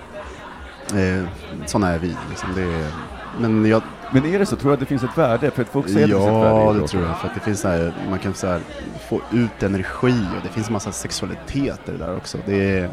[1.19, 1.25] Eh,
[1.65, 2.49] sådana är vi liksom.
[2.55, 2.91] Det är,
[3.39, 4.55] men jag, Men är det så?
[4.55, 5.51] Tror du att det finns ett värde?
[5.51, 6.87] För att folk säger att det finns ett värde i Ja, det bråka.
[6.87, 7.17] tror jag.
[7.17, 8.61] För att det finns så här, man kan så här,
[9.09, 12.37] få ut energi och det finns en massa sexualitet i det där också.
[12.45, 12.89] Det är,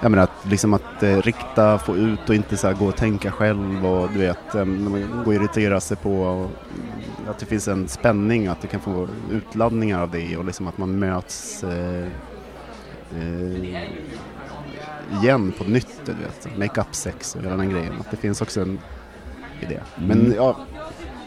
[0.00, 2.96] jag menar att, liksom att eh, rikta, få ut och inte så här, gå och
[2.96, 6.50] tänka själv och du vet, eh, går och irritera sig på och,
[7.30, 10.78] att det finns en spänning, att du kan få utladdningar av det och liksom att
[10.78, 12.06] man möts eh,
[13.16, 13.82] eh,
[15.20, 17.92] igen på nytt, du vet, make-up sex och hela den grejen.
[18.00, 18.78] Att det finns också en
[19.60, 19.80] i det.
[19.96, 20.32] Men Mm.
[20.36, 20.56] ja,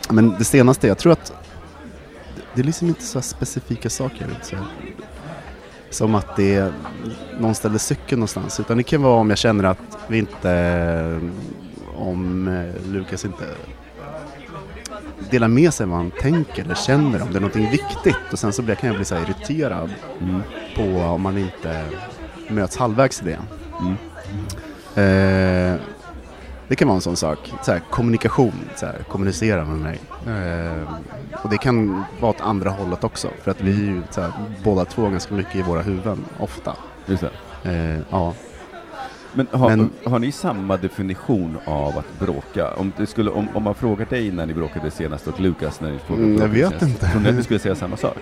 [0.09, 1.33] men det senaste, jag tror att
[2.53, 4.27] det- är liksom inte så specifika saker.
[4.41, 4.55] Så,
[5.89, 6.73] som att det är,
[7.39, 8.59] någon ställer cykeln någonstans.
[8.59, 11.19] Utan det kan vara om jag känner att vi inte,
[11.95, 13.43] om eh, Lukas inte
[15.31, 18.17] delar med sig vad han tänker eller känner om det är någonting viktigt.
[18.31, 19.89] Och sen så blir, kan jag bli så irriterad
[20.21, 20.41] Mm.
[20.75, 21.85] på om man inte
[22.49, 23.39] möts halvvägs i det.
[23.79, 23.95] Mm.
[24.95, 25.79] Eh,
[26.67, 27.53] det kan vara en sån sak.
[27.63, 29.99] Så här, kommunikation, så här, kommunicera med mig.
[30.27, 30.81] Eh,
[31.43, 33.29] och det kan vara åt andra hållet också.
[33.43, 34.31] För att vi är ju så här,
[34.63, 36.75] båda två ganska mycket i våra huvuden, ofta.
[37.05, 37.23] Just
[37.63, 37.69] det.
[37.71, 38.33] Eh, ja.
[39.33, 42.73] Men har, Men- har ni samma definition av att bråka?
[42.73, 45.91] Om, det skulle, om, om man frågar dig när ni bråkade senast och Lukas när
[45.91, 47.07] ni frågade Mm, jag vet senast, inte.
[47.11, 48.17] Tror ni att ni skulle säga samma sak?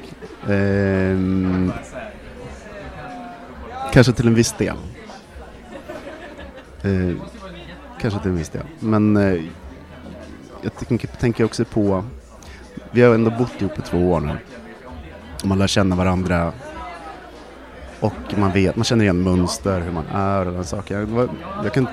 [0.50, 1.72] Ehm,
[3.94, 4.78] kanske till en viss del.
[6.84, 7.16] Eh,
[8.02, 8.64] kanske till en viss del.
[8.80, 9.42] Men eh,
[10.62, 12.04] jag tänker, tänker också på,
[12.92, 14.38] vi har ändå bott ihop i två år nu.
[15.42, 16.52] Och man lär känna varandra.
[18.00, 21.00] Och man vet, man känner igen mönster, hur man är och den saker.
[21.00, 21.30] Jag, var-
[21.64, 21.88] jag kan,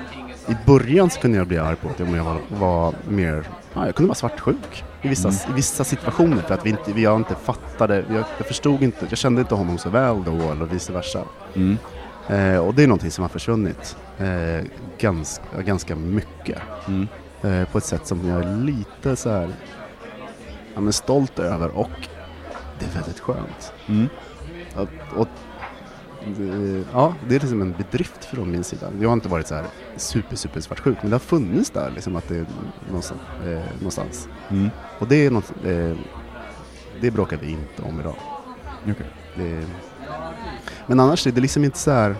[0.47, 3.85] I början så kunde jag bli arg på att om jag var, var mer, ja,
[3.85, 7.15] jag kunde vara svartsjuk i vissa, i vissa situationer för att vi inte, vi, jag
[7.19, 10.93] inte fattade, jag, jag förstod inte, jag kände inte honom så väl då eller vice
[10.93, 11.23] versa.
[11.55, 11.77] Mm.
[12.27, 14.65] Eh, och det är någonting som har försvunnit eh,
[14.97, 16.61] ganska, ganska mycket.
[16.87, 17.07] Mm.
[17.41, 19.49] Eh, på ett sätt som jag är lite så här,
[20.73, 22.07] ja, men stolt över och
[22.79, 23.73] det är väldigt skönt.
[23.87, 24.09] Mm.
[24.75, 25.27] Att, och,
[26.25, 28.91] eh, ja, det är liksom en bedrift från min sida.
[28.99, 29.65] Jag har inte varit så här
[29.97, 32.45] super, super svartsjuk, men det har funnits där liksom att det är
[32.87, 33.21] någonstans.
[33.45, 34.27] Eh, någonstans.
[34.49, 34.69] Mm.
[34.99, 35.97] Och det är något, eh,
[37.01, 38.15] det bråkar vi inte om idag.
[38.83, 39.05] Okej.
[39.35, 39.65] Det,
[40.87, 42.15] men annars är det liksom inte så här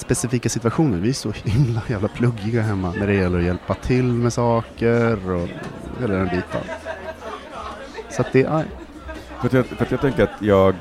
[0.00, 0.98] specifika situationer.
[0.98, 5.30] Vi är så himla jävla pluggiga hemma när det gäller att hjälpa till med saker
[5.30, 5.48] och
[6.00, 6.60] hela den biten.
[8.10, 8.64] Så att det är...
[9.40, 10.74] För att, jag, för att jag tänker att jag,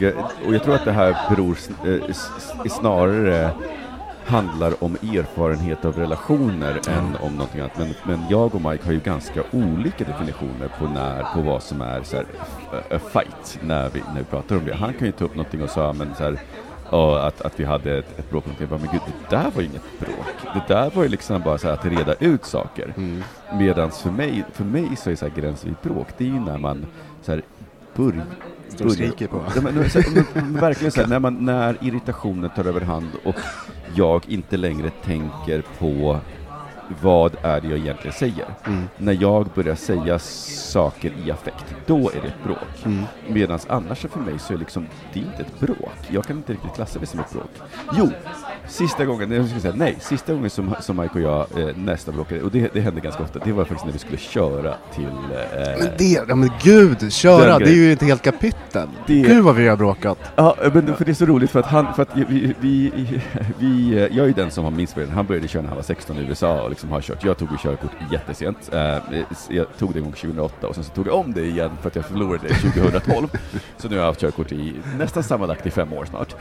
[0.48, 3.52] och jag tror att det här beror eh, snarare
[4.26, 7.78] handlar om erfarenhet av relationer än om någonting annat.
[7.78, 11.82] Men, men jag och Mike har ju ganska olika definitioner på när, på vad som
[11.82, 12.26] är så här,
[12.74, 14.76] a- a fight, när vi, när vi pratar om det.
[14.76, 16.40] Han kan ju ta upp någonting och säga, men så här,
[16.92, 19.52] ja, att, att vi hade ett, ett bråk, och jag bara, men gud, det där
[19.52, 20.54] var ju inget bråk.
[20.54, 22.94] Det där var ju liksom bara så här att reda ut saker.
[22.98, 23.24] Mm.
[23.54, 26.40] Medans för mig, för mig så är så här gräns vid bråk, det är ju
[26.40, 26.86] när man
[27.22, 27.42] så här,
[27.96, 28.26] börjar
[28.70, 29.44] Står och skriker på.
[29.56, 30.02] Ja, men, men, så,
[30.34, 33.36] men, verkligen så här, när, man, när irritationen tar över hand och
[33.96, 36.20] jag inte längre tänker på
[37.02, 38.46] vad är det jag egentligen säger.
[38.68, 38.84] Mm.
[38.98, 42.86] När jag börjar säga saker i affekt, då är det ett bråk.
[42.86, 43.04] Mm.
[43.28, 45.92] Medan annars för mig så är liksom, det är inte ett bråk.
[46.10, 47.52] Jag kan inte riktigt klassa det som ett bråk.
[47.98, 48.10] Jo,
[48.68, 52.16] sista gången, jag ska säga nej, sista gången som, som Mike och jag eh, nästan
[52.16, 55.04] bråkade, och det, det hände ganska ofta, det var faktiskt när vi skulle köra till
[55.06, 58.88] eh, Men det, ja men gud, köra, det är ju ett helt kapitel.
[59.08, 60.18] Det- Gud vad vi har bråkat.
[60.36, 62.92] Ja, men för det är så roligt för att han, för att vi, vi,
[63.60, 64.96] vi, jag är ju den som har minst.
[65.14, 67.24] Han började köra när han var 16 i USA och liksom har kört.
[67.24, 68.74] Jag tog ju körkort jättesent.
[68.74, 68.98] Eh,
[69.50, 71.90] Jag tog det en gång 2008 och sen så tog jag om det igen för
[71.90, 73.28] att jag förlorade det 2012.
[73.78, 76.36] Så nu har jag haft körkort i nästan sammanlagt i fem år snart.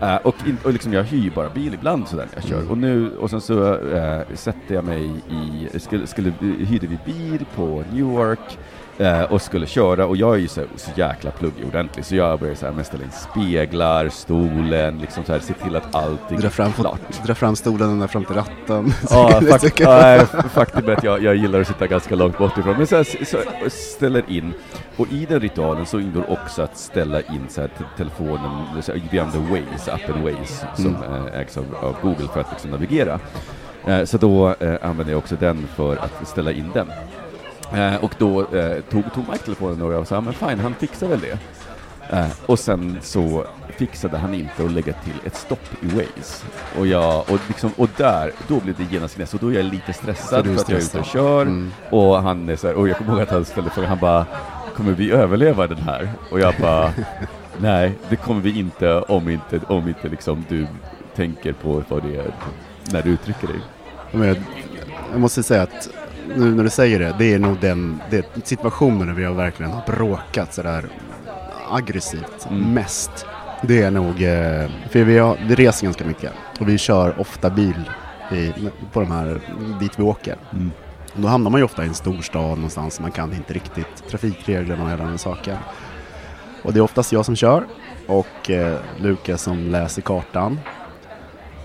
[0.00, 2.70] Eh, och, in, och liksom jag hyr bara bil ibland sådär när jag kör.
[2.70, 7.44] Och nu, och sen så eh, sätter jag mig i, skulle, skulle, hyrde vi bil
[7.56, 8.58] på Newark
[9.00, 12.40] eh, och skulle köra och jag är ju så, så jäkla pluggig ordentlig så jag
[12.40, 16.50] börjar så här ställa in speglar, stolen, liksom så här, se till att allting Dra
[16.50, 17.22] fram, är klart.
[17.26, 18.92] dra fram stolen ända fram till ratten.
[19.10, 22.76] Ja, fakt, faktum är att jag, jag gillar att sitta ganska långt bort ifrån.
[22.76, 23.38] Men så, här, så
[23.70, 24.54] ställer in,
[24.96, 28.92] och i den ritualen så ingår också att ställa in så här, te- telefonen, så
[28.92, 32.70] här, vi använder Waze, appen Waze, som eh, ägs av, av Google för att liksom
[32.70, 33.20] navigera.
[33.86, 36.86] Eh, så då eh, använder jag också den för att ställa in den.
[37.74, 41.06] Eh, och då eh, tog, tog Mike telefonen och jag sa, men fine, han fixar
[41.06, 41.38] väl det.
[42.10, 46.46] Eh, och sen så fixade han inte att lägga till ett stopp i Waze.
[46.78, 49.64] Och, jag, och, liksom, och där, då blev det genast gnäss och då är jag
[49.64, 51.42] lite stressad för att jag är ute och kör.
[51.42, 51.72] Mm.
[51.90, 54.26] Och han är så här, och jag kommer ihåg att han ställde frågan, han bara,
[54.76, 56.10] kommer vi överleva den här?
[56.30, 56.92] Och jag bara,
[57.58, 60.66] nej, det kommer vi inte om inte, om inte liksom du
[61.14, 62.34] tänker på vad det är
[62.92, 63.60] när du uttrycker dig.
[64.12, 64.36] Men jag,
[65.12, 65.88] jag måste säga att
[66.36, 69.72] nu när du säger det, det är nog den det situationen där vi har verkligen
[69.86, 70.84] bråkat sådär
[71.70, 72.74] aggressivt Mm.
[72.74, 73.26] mest.
[73.62, 77.50] Det är nog, eh, för vi, har, vi reser ganska mycket och vi kör ofta
[77.50, 77.90] bil
[78.32, 78.52] i,
[78.92, 79.40] på de här,
[79.80, 80.36] dit vi åker.
[80.52, 80.70] Mm.
[81.14, 84.90] Då hamnar man ju ofta i en storstad någonstans, man kan inte riktigt trafikreglerna och
[84.90, 85.56] hela den saken.
[86.62, 87.64] Och det är oftast jag som kör
[88.06, 90.60] och eh, Lukas som läser kartan.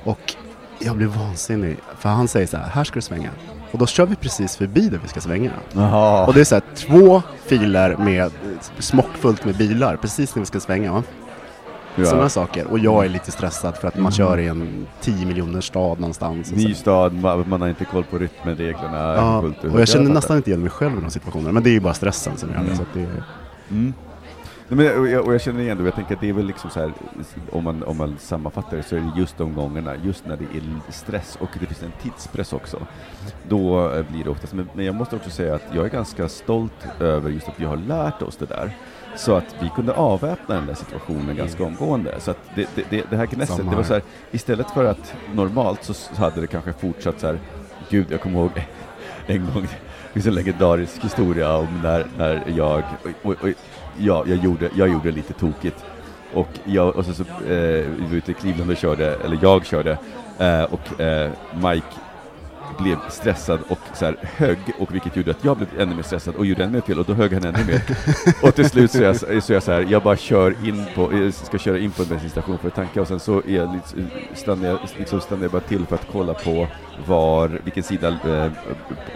[0.04, 0.36] Och
[0.80, 3.30] jag blir vansinnig, för han säger så här, här ska du svänga.
[3.72, 5.52] Och då kör vi precis förbi där vi ska svänga.
[5.74, 6.26] Jaha.
[6.26, 8.32] Och det är så här två filer med
[8.80, 11.04] smockfullt med bilar precis när vi ska svänga.
[12.04, 12.68] Sådana saker.
[12.68, 16.52] Och jag är lite stressad för att man kör i en 10 miljoners stad någonstans.
[16.52, 18.98] Ny stad, man, man har inte koll på rytmen, reglerna.
[19.16, 21.52] ja, och jag känner nästan inte igen mig själv i de situationerna.
[21.52, 22.64] Men det är ju bara stressen som gör det.
[22.64, 22.78] Mm.
[22.78, 23.24] Så det är,
[23.72, 23.94] Mm.
[24.68, 26.70] Men, och, jag, och jag känner igen det, jag tänker att det är väl liksom
[26.70, 26.94] så här,
[27.52, 30.44] om man, om man sammanfattar det, så är det just de gångerna, just när det
[30.44, 32.88] är stress och det finns en tidspress också,
[33.50, 36.30] då eh, blir det oftast, men, men jag måste också säga att jag är ganska
[36.30, 38.78] stolt över just att vi har lärt oss det där,
[39.16, 42.16] så att vi kunde avväpna den där situationen ganska omgående.
[42.20, 45.16] Så att det, det, det, det här gnässet, det var så här, istället för att
[45.34, 47.40] normalt så hade det kanske fortsatt så här,
[47.90, 48.52] gud, jag kommer ihåg
[49.28, 52.84] en gång, det finns en legendarisk historia om när, när jag,
[53.24, 53.50] och, och, och,
[53.98, 55.86] ja, jag gjorde, jag gjorde lite tokigt.
[56.34, 59.66] Och, jag, och så, så eh, vi var ute i Cleveland och körde, eller jag
[59.66, 59.98] körde,
[60.40, 61.88] eh, och eh, Mike
[62.78, 66.36] blev stressad och så här högg, och vilket gjorde att jag blev ännu mer stressad
[66.36, 67.82] och gjorde ännu mer fel, och då högg han ännu mer.
[68.48, 71.14] och till slut så är jag så, jag så här, jag bara kör in på,
[71.14, 73.80] jag ska köra in på en bensinstation för att tanka, och sen så är jag
[74.34, 76.68] stannar, jag, liksom stannar jag bara till för att kolla på
[77.08, 78.52] var, vilken sida eh,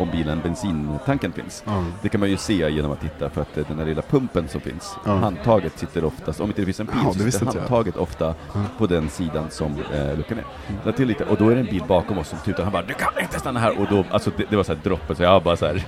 [0.02, 1.64] om bilen bensintanken finns.
[1.66, 1.84] ja.
[2.02, 4.48] Det kan man ju se genom att titta, för att eh, den där lilla pumpen
[4.48, 5.12] som finns, Ja.
[5.16, 7.52] handtaget sitter oftast, om inte det finns en pil Ja, så sitter inte jag.
[7.62, 8.62] handtaget ofta Ja.
[8.78, 10.46] på den sidan som eh, luckan är.
[10.86, 12.84] La till lite, och då är det en bil bakom oss som tutar, han bara
[12.84, 15.24] 'Du kan inte stanna här' och då, alltså det, det var så här droppen, så
[15.24, 15.84] jag bara så här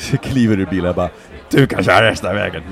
[0.22, 1.08] kliver ur bilen och bara
[1.50, 2.62] 'Du kan köra resten av vägen'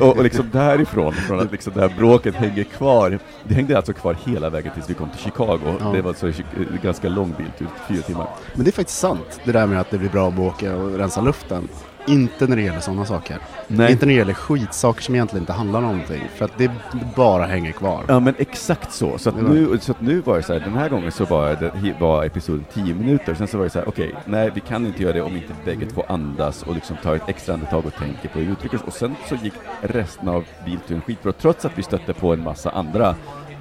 [0.00, 3.92] och, och liksom därifrån, från att liksom det här bråket hänger kvar, det hängde alltså
[3.92, 5.92] kvar hela vägen tills vi kom till Chicago, Ja.
[5.92, 6.34] det var så en
[6.82, 8.26] ganska lång bil, typ fyra timmar.
[8.54, 10.98] Men det är faktiskt sant, det där med att det blir bra att åka och
[10.98, 11.68] rensa luften.
[12.06, 13.38] Inte när det gäller sådana saker.
[13.68, 13.92] Nej.
[13.92, 16.22] Inte när det gäller skitsaker som egentligen inte handlar om någonting.
[16.34, 16.70] För att det
[17.16, 18.04] bara hänger kvar.
[18.08, 19.18] Ja men exakt så.
[19.18, 21.48] Så att, nu, så att nu var det så här, den här gången så var,
[21.48, 24.86] det, var episoden 10 minuter, sen så var det så här, okej, nej vi kan
[24.86, 27.94] inte göra det om inte bägge två andas och liksom tar ett extra andetag och
[27.94, 28.82] tänker på hur vi uttrycker oss.
[28.86, 32.70] Och sen så gick resten av bilturen skitbra, trots att vi stötte på en massa
[32.70, 33.14] andra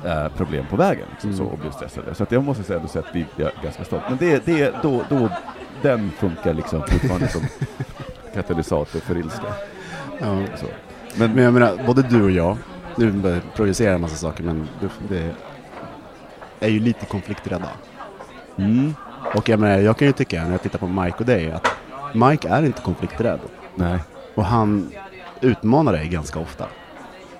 [0.05, 2.15] eh, problem på vägen liksom, så, och blev stressade.
[2.15, 4.09] Så att jag måste säga ändå att vi är ganska stolta.
[4.09, 5.29] Men det, det, då, då,
[5.81, 7.41] den funkar liksom fortfarande som
[8.35, 9.47] katalysator för ilska.
[10.19, 10.41] Ja.
[10.57, 10.65] Så.
[11.17, 12.57] Men, Men jag menar, både du och jag,
[12.95, 13.41] nu börjar
[13.81, 14.67] jag en massa saker, men
[15.09, 15.31] det,
[16.59, 17.69] är ju lite konflikträdda.
[18.57, 18.93] mm,
[19.35, 21.67] Och jag menar, jag kan ju tycka när jag tittar på Mike och dig att
[22.13, 23.39] Mike är inte konflikträdd.
[23.75, 23.99] nej.
[24.35, 24.91] Och han
[25.41, 26.65] utmanar dig ganska ofta.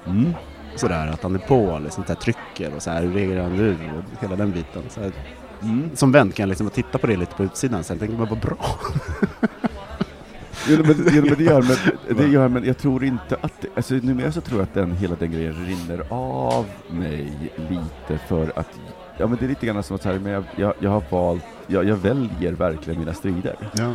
[0.07, 0.33] Mm.
[0.75, 3.71] Sådär att han är på, sånt där trycker och så här, hur reagerar nu?
[3.97, 4.81] Och hela den biten.
[4.89, 5.11] Så här,
[5.61, 5.89] Mm.
[5.95, 8.39] som vän kan jag liksom titta på det lite på utsidan, sen tänker man vad
[8.39, 8.57] bra.
[10.67, 13.93] Jo, men, jo, men det gör, men, det gör, men jag tror inte att, alltså
[13.93, 18.79] numera så tror jag att den, hela den grejen rinner av mig lite för att,
[19.17, 21.03] ja men det är lite grann som att så här, men jag, jag, jag har
[21.09, 23.55] valt, jag, jag väljer verkligen mina strider.
[23.73, 23.93] Ja.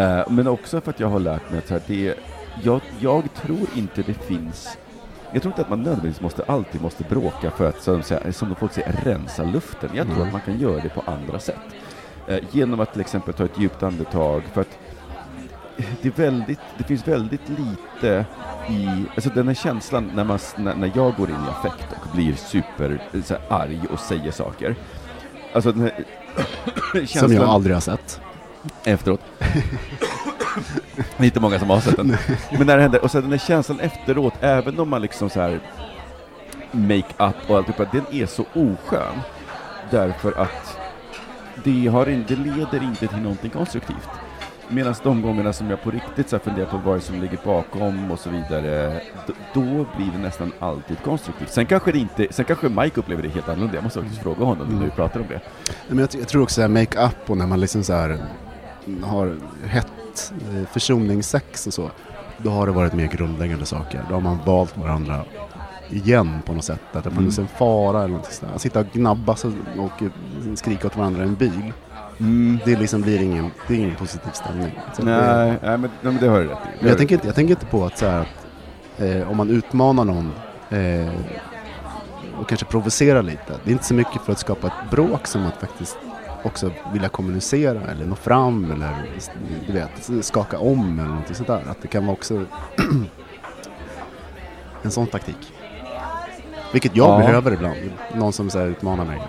[0.00, 2.14] Eh, men också för att jag har lärt mig att så här, det,
[2.62, 4.78] jag, jag tror inte det finns
[5.32, 8.72] jag tror inte att man nödvändigtvis måste, alltid måste bråka för att, som, som folk
[8.72, 9.90] säger, rensa luften.
[9.94, 10.26] Jag tror Nej.
[10.26, 11.56] att man kan göra det på andra sätt.
[12.26, 14.78] Eh, genom att till exempel ta ett djupt andetag, för att
[16.02, 18.24] det, är väldigt, det finns väldigt lite
[18.68, 22.16] i, alltså den här känslan när, man, när, när jag går in i affekt och
[22.16, 24.74] blir super så här, arg och säger saker.
[25.52, 25.92] Alltså den här
[26.92, 28.20] Som känslan jag aldrig har sett.
[28.84, 29.20] efteråt.
[30.96, 32.16] Det är inte många som har sett den.
[32.58, 35.40] Men när det händer, och så den här känslan efteråt, även om man liksom så
[35.40, 35.60] här
[36.70, 39.20] make-up och alltihopa, den är så oskön.
[39.90, 40.78] Därför att
[41.64, 44.08] det, har det leder inte till någonting konstruktivt.
[44.72, 48.18] Medan de gångerna som jag på riktigt så funderar på vad som ligger bakom och
[48.18, 49.00] så vidare,
[49.54, 51.50] då blir det nästan alltid konstruktivt.
[51.50, 54.44] Sen kanske, det inte, sen kanske Mike upplever det helt annorlunda, jag måste faktiskt fråga
[54.44, 55.40] honom när vi pratar om det.
[55.88, 58.18] Men jag, jag tror också att make-up och när man liksom så här
[59.02, 61.90] har hett eh, försoningssex och så,
[62.38, 64.04] då har det varit mer grundläggande saker.
[64.08, 65.24] Då har man valt varandra
[65.90, 66.80] igen på något sätt.
[66.92, 68.54] Att det funnits en fara eller någonting sådär.
[68.54, 69.52] Att sitta och gnabbas och,
[70.54, 71.72] skrika åt varandra i en bil,
[72.64, 74.78] det liksom blir ingen, det är ingen positiv stämning.
[74.96, 76.68] Så det, Nej, nej, men, nej, men det har du rätt i.
[76.80, 79.50] men jag tänker, inte, jag tänker inte på att, så här, att eh, om man
[79.50, 80.32] utmanar någon
[80.70, 81.12] eh,
[82.40, 83.52] och kanske provocerar lite.
[83.64, 85.98] Det är inte så mycket för att skapa ett bråk som att faktiskt
[86.42, 88.90] också vilja kommunicera eller nå fram eller
[89.66, 91.62] du vet, skaka om eller någonting sånt där.
[91.70, 92.44] Att det kan vara också
[94.82, 95.52] en sån taktik.
[96.72, 97.18] Vilket jag Ja.
[97.26, 97.76] behöver ibland.
[98.14, 99.20] Någon som så utmanar mig.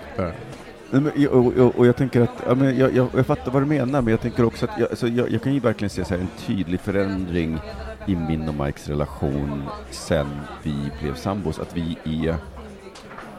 [0.94, 3.66] Nej, och, och, och jag tänker att, ja, men jag, jag, jag fattar vad du
[3.66, 6.14] menar, men jag tänker också att jag, alltså, jag, jag kan ju verkligen se så
[6.14, 7.58] här en tydlig förändring
[8.06, 10.26] i min och Mikes relation sen
[10.62, 12.36] vi blev sambos, att vi är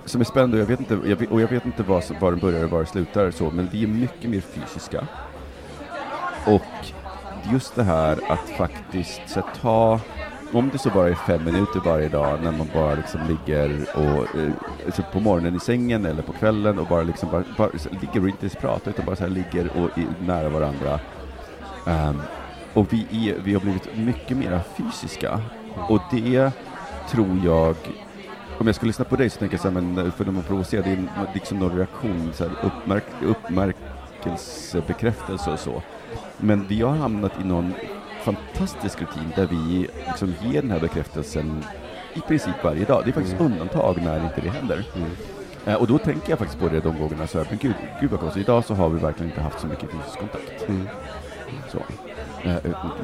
[0.05, 2.39] som är spännande, och jag vet inte, jag och jag vet inte var, var den
[2.39, 5.07] börjar och var den slutar så, men vi är mycket mer fysiska.
[6.45, 6.85] Och
[7.51, 9.99] just det här att faktiskt så här, ta,
[10.53, 14.39] om det så bara är fem minuter varje dag när man bara liksom ligger och,
[14.39, 14.51] eh,
[14.85, 18.21] alltså på morgonen i sängen eller på kvällen och bara liksom bara, bara så, ligger
[18.21, 20.99] och inte ens pratar utan bara så här ligger och i, nära varandra.
[21.85, 22.21] Um,
[22.73, 25.41] och vi, är, vi har blivit mycket mer fysiska.
[25.89, 26.51] Och det
[27.09, 27.75] tror jag
[28.57, 30.31] om jag skulle lyssna på dig så tänker jag så här, men eh, för när
[30.31, 35.81] man provocerar, det är liksom någon reaktion, så här, uppmärk, uppmärkelsebekräftelse och så.
[36.37, 37.73] Men vi har hamnat i någon
[38.23, 41.63] fantastisk rutin där vi liksom ger den här bekräftelsen
[42.13, 43.01] i princip varje dag.
[43.05, 44.85] Det är faktiskt undantag när inte det händer.
[45.65, 48.11] Eh, och då tänker jag faktiskt på det de gångerna, så här, men gud, gud
[48.11, 50.65] vad konstigt, idag så har vi verkligen inte haft så mycket fysisk kontakt.
[51.71, 51.77] Så.
[52.49, 52.55] Eh,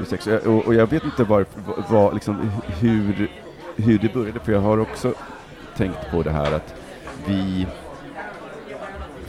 [0.08, 0.28] sex.
[0.28, 1.46] Eh, och, och jag vet inte vad-
[1.90, 3.32] vad, liksom, hur,
[3.76, 5.14] hur det började, för jag har också
[5.78, 6.76] tänkt på det här att
[7.26, 7.68] vi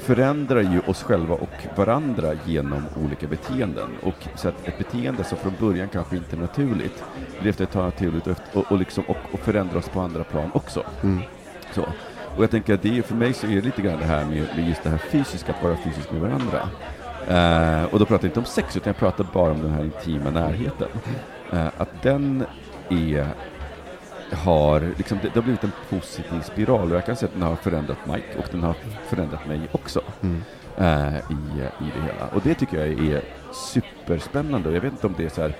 [0.01, 3.89] förändrar ju oss själva och varandra genom olika beteenden.
[4.03, 7.05] Och så att ett beteende som från början kanske inte är naturligt,
[7.41, 10.51] blir efter ett tag naturligt och, och, liksom, och, och förändrar oss på andra plan
[10.55, 10.83] också.
[11.75, 11.83] Så.
[12.37, 14.25] Och jag tänker att det är, för mig så är det lite grann det här
[14.25, 16.69] med, med just det här fysiska, att vara fysisk med varandra.
[17.29, 19.85] Eh, och då pratar jag inte om sex, utan jag pratar bara om den här
[19.85, 20.89] intima närheten.
[21.53, 22.45] Eh, att den
[22.89, 23.27] är
[24.33, 27.43] har, liksom, det, det har blivit en positiv spiral och jag kan säga att den
[27.43, 28.75] har förändrat Mike och den har
[29.09, 30.01] förändrat mig också
[30.77, 32.29] eh, i, i det hela.
[32.35, 35.57] Och det tycker jag är superspännande och jag vet inte om det är så här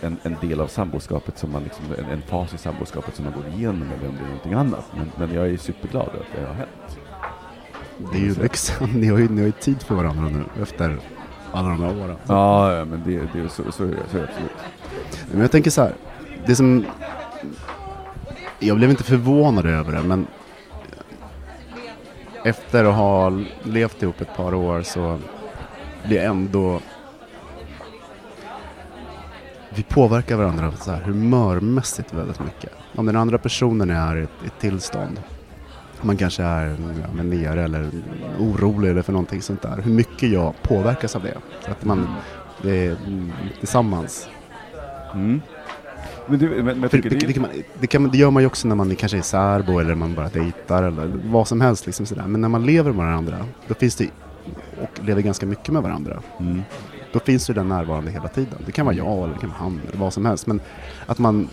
[0.00, 3.34] en, en del av samboskapet som man liksom, en, en fas i samboskapet som man
[3.34, 4.84] går igenom eller om det är någonting annat.
[4.96, 6.98] Men, men jag är superglad att det har hänt.
[8.12, 10.98] det är ju liksom, ni, har ju, ni har ju tid för varandra nu efter
[11.52, 12.16] alla de här åren.
[12.26, 14.50] Ja, ja men det, det, så, så, så är det absolut.
[15.30, 15.94] Men jag tänker så här,
[16.46, 16.84] det som...
[18.64, 20.26] Jag blev inte förvånad över det, men
[22.44, 23.32] efter att ha
[23.62, 25.18] levt ihop ett par år så
[26.06, 26.80] blir jag ändå...
[29.74, 32.72] Vi påverkar varandra så här humörmässigt väldigt mycket.
[32.94, 35.22] Om den andra personen är i ett, ett tillstånd,
[36.00, 36.76] man kanske är
[37.16, 37.90] ja, nere eller
[38.38, 41.36] orolig eller för någonting sånt där, hur mycket jag påverkas av det.
[41.64, 42.14] Så att man,
[42.62, 42.96] det är
[43.58, 44.28] tillsammans
[45.14, 45.40] Mm.
[46.26, 47.50] Men du, men, men för det, det, det, kan man,
[47.80, 50.28] det, kan, det gör man ju också när man kanske är särbo eller man bara
[50.28, 51.86] dejtar eller vad som helst.
[51.86, 52.24] Liksom sådär.
[52.26, 53.36] Men när man lever med varandra,
[53.68, 54.08] då finns det,
[54.82, 56.62] och lever ganska mycket med varandra, Mm.
[57.12, 58.58] då finns ju den närvarande hela tiden.
[58.66, 60.46] Det kan vara jag eller det kan vara han eller vad som helst.
[60.46, 60.60] Men
[61.06, 61.48] att man,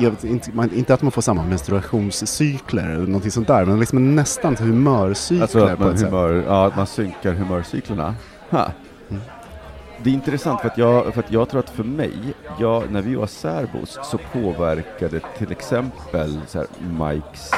[0.00, 4.14] vet inte, man, inte att man får samma menstruationscykler eller någonting sånt där, men liksom
[4.16, 6.08] nästan humörcykler Alltså på ett sätt.
[6.08, 8.14] humör, ja, att man synkar humörcyklerna.
[8.50, 8.70] Ha.
[9.10, 9.22] Mm.
[10.02, 12.12] Det är intressant för att, jag, för att jag tror att för mig,
[12.60, 17.50] jag, när vi var särbos så påverkade till exempel så här, Mikes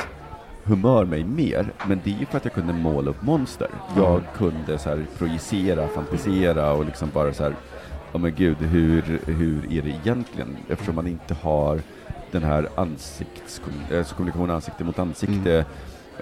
[0.64, 3.68] humör mig mer, men det är ju för att jag kunde måla upp monster.
[3.97, 4.24] Jag Mm.
[4.36, 7.55] kunde så här, projicera, fantisera och liksom bara så här,
[8.12, 10.57] ja men gud, hur, hur är det egentligen?
[10.68, 11.80] Eftersom man inte har
[12.30, 15.64] den här ansiktskommunikationen, kommunikation ansikte mot ansikte.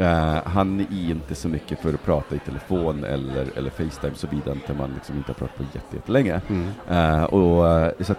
[0.00, 4.52] Eh, han är inte så mycket för att prata i telefon eller, eller Facetime såvida
[4.52, 6.40] inte man liksom inte har pratat på jätte- jättelänge.
[6.48, 7.24] Mm.
[7.24, 7.64] Och,
[8.06, 8.18] så att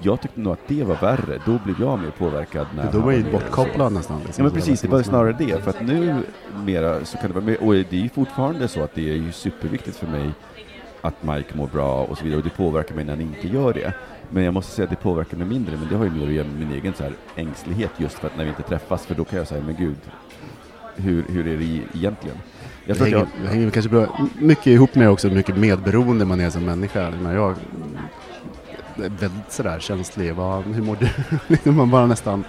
[0.00, 3.12] jag tyckte nog att det var värre, då blev jag mer påverkad när Då var
[3.12, 4.18] ju bortkopplad nästan.
[4.26, 6.22] Liksom, Ja men precis, det var liksom- snarare det, för att nu
[6.64, 9.14] mera så kan det vara med, och det är ju fortfarande så att det är
[9.16, 10.30] ju superviktigt för mig
[11.00, 13.72] att Mike mår bra och så vidare, och det påverkar mig när han inte gör
[13.72, 13.92] det.
[14.30, 16.32] Men jag måste säga att det påverkar mig mindre, men det har ju mer att
[16.32, 19.14] göra med min egen så här ängslighet just för att när vi inte träffas, för
[19.14, 19.96] då kan jag säga, men gud,
[20.98, 22.36] hur, hur är det egentligen?
[22.86, 26.40] Jag Det hänger, jag, hänger kanske bra, mycket ihop med också hur mycket medberoende man
[26.40, 27.10] är som människa.
[27.10, 27.50] När jag
[28.96, 30.34] är väldigt sådär känslig.
[30.34, 31.08] Vad, hur mår du?
[31.46, 32.44] Liksom man bara nästan...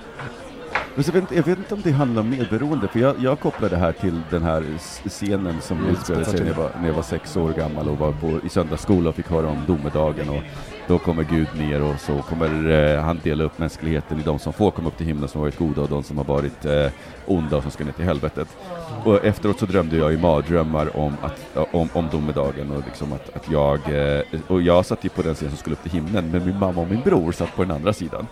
[0.95, 3.69] Men så vet, jag vet inte om det handlar om medberoende, för jag, jag kopplar
[3.69, 4.63] det här till den här
[5.05, 8.11] scenen som utspelade sig när jag, var, när jag var sex år gammal och var
[8.11, 10.41] på, i söndagsskola och fick höra om domedagen och
[10.89, 14.53] då kommer Gud ner och så kommer eh, han dela upp mänskligheten i de som
[14.53, 16.91] får komma upp till himlen som har varit goda och de som har varit eh,
[17.25, 18.47] onda och som ska ner till helvetet.
[19.03, 23.13] Och efteråt så drömde jag i mardrömmar om, att, eh, om, om domedagen och liksom
[23.13, 23.79] att, att jag,
[24.17, 26.59] eh, och jag satt ju på den sidan som skulle upp till himlen, men min
[26.59, 28.27] mamma och min bror satt på den andra sidan.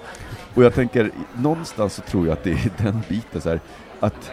[0.54, 3.60] Och jag tänker, någonstans så tror jag att det är den biten så här,
[4.00, 4.32] att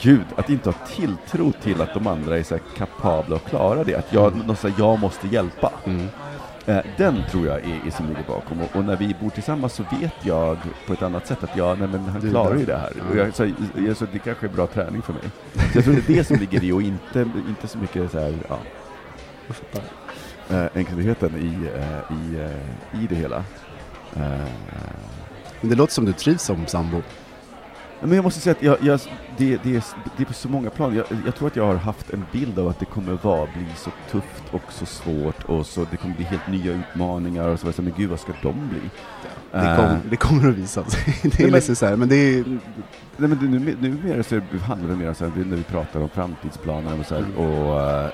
[0.00, 3.84] Gud, att inte ha tilltro till att de andra är så här kapabla att klara
[3.84, 4.56] det, att jag, mm.
[4.62, 5.72] här, jag måste hjälpa.
[5.84, 6.08] Mm.
[6.66, 9.72] Eh, Den tror jag är, är som ligger bakom, och, och när vi bor tillsammans
[9.72, 10.56] så vet jag
[10.86, 12.92] på ett annat sätt att jag, nej men han klarar ju det här.
[13.10, 13.50] Och jag, så,
[13.86, 15.22] jag, så det kanske är bra träning för mig.
[15.72, 18.18] Så jag tror det är det som ligger i, och inte, inte så mycket så
[18.18, 18.58] här, ja,
[20.50, 23.44] eh, enkelheten i, eh, i, eh, i det hela.
[25.60, 27.02] Men det låter som du trivs som sambo.
[28.02, 29.00] Men jag måste säga att jag, jag,
[29.36, 29.84] det, det, är,
[30.16, 30.94] det är på så många plan.
[30.96, 33.66] Jag, jag tror att jag har haft en bild av att det kommer vara, bli
[33.76, 37.66] så tufft och så svårt och så det kommer bli helt nya utmaningar och så,
[37.66, 38.80] här, men gud vad ska de bli?
[38.80, 41.14] Det, Eh, kom, det kommer att visa sig.
[41.22, 42.44] Det är men- liksom så här, men det är...
[43.16, 46.00] Nej, men det, nu, numera så handlar det mer om så här, när vi pratar
[46.00, 47.36] om framtidsplaner och så här, Mm.
[47.36, 48.10] och eh,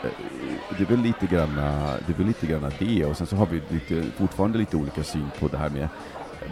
[0.78, 3.47] det är väl lite granna, det är väl lite granna det och sen så har
[3.47, 5.89] vi lite, fortfarande lite olika syn på det här med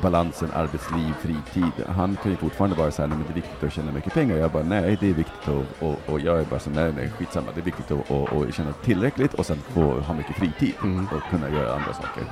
[0.02, 1.72] balansen arbetsliv, fritid.
[1.88, 4.14] Han kan ju fortfarande vara så här, nej men det är viktigt att tjäna mycket
[4.14, 4.36] pengar.
[4.36, 7.10] Jag bara, nej det är viktigt att, och, och jag är bara så nej nej
[7.18, 10.72] skitsamma, det är viktigt att och, och tjäna tillräckligt och sen få ha mycket fritid
[10.82, 11.06] Mm.
[11.06, 12.22] och kunna göra andra saker.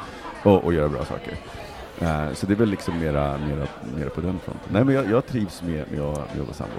[0.43, 1.37] Och, och göra bra saker.
[2.01, 4.69] Eh, så det är väl liksom mera, mera, mera på den fronten.
[4.73, 6.75] Nej men jag, jag trivs med, med, att, med att vara sambo.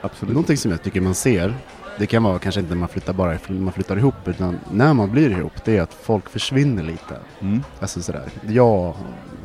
[0.00, 0.34] Absolut.
[0.34, 1.54] Någonting som jag tycker man ser,
[1.98, 5.10] det kan vara kanske inte när man flyttar bara man flyttar ihop, utan när man
[5.10, 7.16] blir ihop, det är att folk försvinner lite.
[7.40, 7.62] Mm.
[7.80, 8.96] Alltså sådär, ja,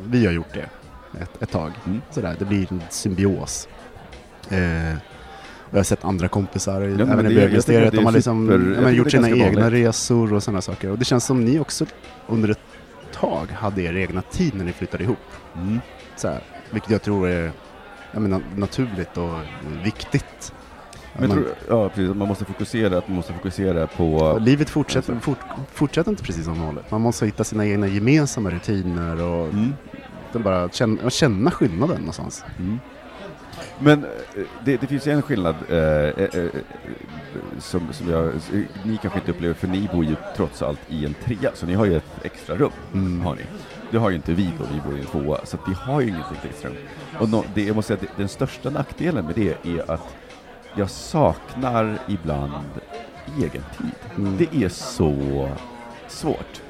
[0.04, 0.68] vi har gjort det
[1.22, 1.72] ett, ett tag.
[1.86, 2.02] Mm.
[2.10, 3.68] Sådär, det blir en symbios.
[4.50, 4.58] Eh,
[5.68, 8.68] och jag har sett andra kompisar, men även det- i bögministeriet, de har liksom super-
[8.70, 9.86] ja, tycker gjort sina egna vanligt.
[9.86, 10.90] resor och sådana saker.
[10.90, 11.86] Och det känns som ni också
[12.26, 12.60] under ett
[13.12, 15.18] tag hade er egna tid när ni flyttade ihop.
[15.56, 15.80] Mm.
[16.16, 16.40] Såhär,
[16.70, 17.52] vilket jag tror är
[18.12, 19.34] jag menar, naturligt och
[19.84, 20.52] viktigt.
[21.18, 24.38] Men Man- tror, ja, precis, man måste fokusera, att man måste fokusera på...
[24.40, 25.38] Livet fortsätter, fort,
[25.72, 26.90] fortsätter inte precis som vanligt.
[26.90, 29.72] Man måste hitta sina egna gemensamma rutiner och Mm.
[30.32, 32.44] Den bara känna, känna skillnaden någonstans.
[32.58, 32.78] Mm.
[33.78, 34.10] Men eh,
[34.64, 36.50] det, det finns en skillnad eh, eh, eh,
[37.58, 38.32] som, som jag,
[38.82, 41.74] ni kanske inte upplever, för ni bor ju trots allt i en trea, så ni
[41.74, 42.70] har ju ett extra rum.
[42.94, 43.20] Mm.
[43.20, 43.42] Har ni.
[43.90, 46.08] Det har ju inte vi då, vi bor i en tvåa, så vi har ju
[46.08, 46.76] inget riktigt extra rum.
[47.20, 50.16] Och nå- det, jag måste säga att den största nackdelen med det är att
[50.76, 52.64] jag saknar ibland
[53.38, 53.90] egen tid.
[54.16, 54.36] Mm.
[54.36, 55.48] Det är så
[56.08, 56.62] svårt.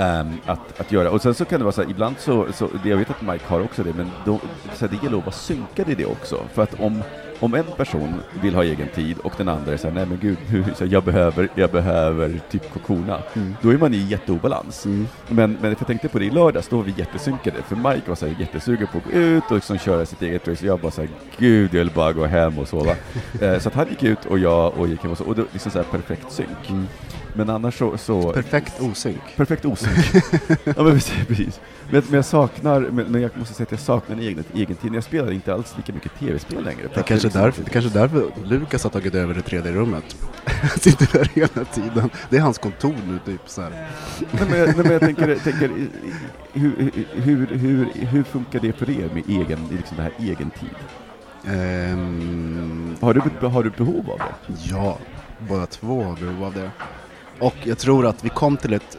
[0.00, 1.10] Ehm, att, att göra.
[1.10, 3.44] Och sen så kan det vara så här, ibland så, så jag vet att Mike
[3.46, 4.40] har också det, men då,
[4.74, 6.40] så här, det gäller att vara synkad i det också.
[6.54, 7.02] För att om,
[7.40, 10.38] om en person vill ha egen tid och den andra är såhär, nej men gud,
[10.50, 13.18] nu, så här, jag, behöver, jag behöver typ kokona,
[13.62, 14.86] då är man i jätteobalans.
[15.28, 18.14] Men, men jag tänkte på det i lördags, då var vi jättesynkade, för Mike var
[18.14, 20.80] så här, jättesugen på att gå ut och liksom köra sitt eget race, och jag
[20.80, 22.94] bara såhär, gud, jag vill bara gå hem och sova.
[23.40, 25.42] eh, så att han gick ut och jag och gick hem och så, och det
[25.42, 26.88] var liksom så här perfekt synk.
[27.34, 27.98] Men annars så...
[27.98, 29.36] så Perfekt osynk.
[29.36, 30.14] Perfekt osynk.
[30.64, 31.26] ja, men precis.
[31.26, 31.60] precis.
[31.90, 34.76] Men, men jag saknar, men, men jag måste säga att jag saknar en egen, egen
[34.76, 34.94] tid.
[34.94, 36.88] Jag spelar inte alls lika mycket tv-spel längre.
[36.94, 39.72] Det är kanske är därför, det kanske är därför Lukas har tagit över det tredje
[39.72, 40.16] rummet.
[40.44, 42.10] Han sitter där hela tiden.
[42.30, 43.70] Det är hans kontor nu, typ så här.
[43.70, 45.70] Nej, men, nej, men jag tänker, tänker
[46.52, 50.76] hur, hur, hur, hur funkar det för er med egen, liksom det här egen tid?
[51.44, 54.54] Ehm, Har du, har du behov av det?
[54.70, 54.98] Ja,
[55.48, 56.70] båda två har behov av det.
[57.40, 58.98] Och jag tror att vi kom till ett,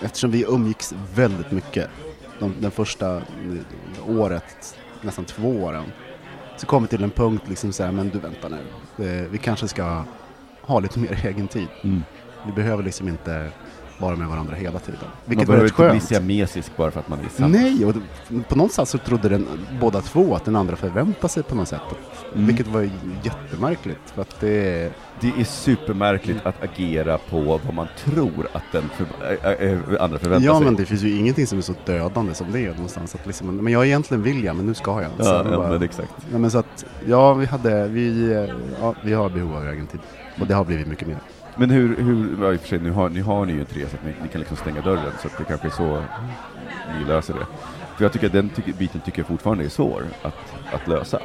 [0.00, 1.90] eftersom vi umgicks väldigt mycket
[2.38, 3.22] de, den första eh,
[4.08, 5.84] året, nästan två åren,
[6.56, 8.58] så kom vi till en punkt liksom så här, men du vänta nu,
[8.98, 10.04] Eh, vi kanske ska
[10.62, 11.68] ha lite mer egen tid.
[12.46, 13.50] Vi behöver liksom inte
[13.98, 15.00] vara med varandra hela tiden.
[15.02, 16.02] Man Vilket var behöver rätt inte bli skönt.
[16.08, 17.48] siamesisk bara för att man är samma.
[17.48, 17.94] Nej, och
[18.48, 19.46] på något sätt så trodde den,
[19.80, 21.80] båda två att den andra förväntade sig på något sätt.
[22.34, 22.46] Mm.
[22.46, 22.90] Vilket var
[23.22, 23.98] jättemärkligt.
[24.14, 29.04] För att det, Det är supermärkligt att agera på vad man tror att den för,
[29.26, 30.64] ä, ä, ä, andra förväntar Ja sig.
[30.64, 33.14] men det finns ju ingenting som är så dödande som det är någonstans.
[33.14, 35.10] Att liksom, men jag egentligen vill jag, men nu ska jag.
[35.18, 36.12] Ja, Så ja, bara- men exakt.
[36.32, 38.32] Ja, men så att, ja vi hade, vi,
[38.80, 40.00] ja, vi har behov av egen tid.
[40.40, 41.18] Och det har blivit mycket mer.
[41.56, 43.86] Men hur, hur ja, i och för sig, nu har, nu har ni ju tre
[43.88, 46.02] så att ni, ni kan liksom stänga dörren, så att det kanske är så
[46.98, 47.46] ni löser det.
[47.96, 51.18] För jag tycker att den tycker, biten tycker jag fortfarande är svår att, att lösa.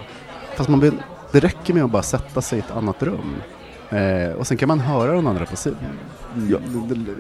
[0.56, 0.94] Fast man blir,
[1.32, 3.36] det räcker med att bara sätta sig i ett annat rum.
[3.90, 5.74] Eh, och sen kan man höra den andra på si-
[6.50, 6.58] Ja.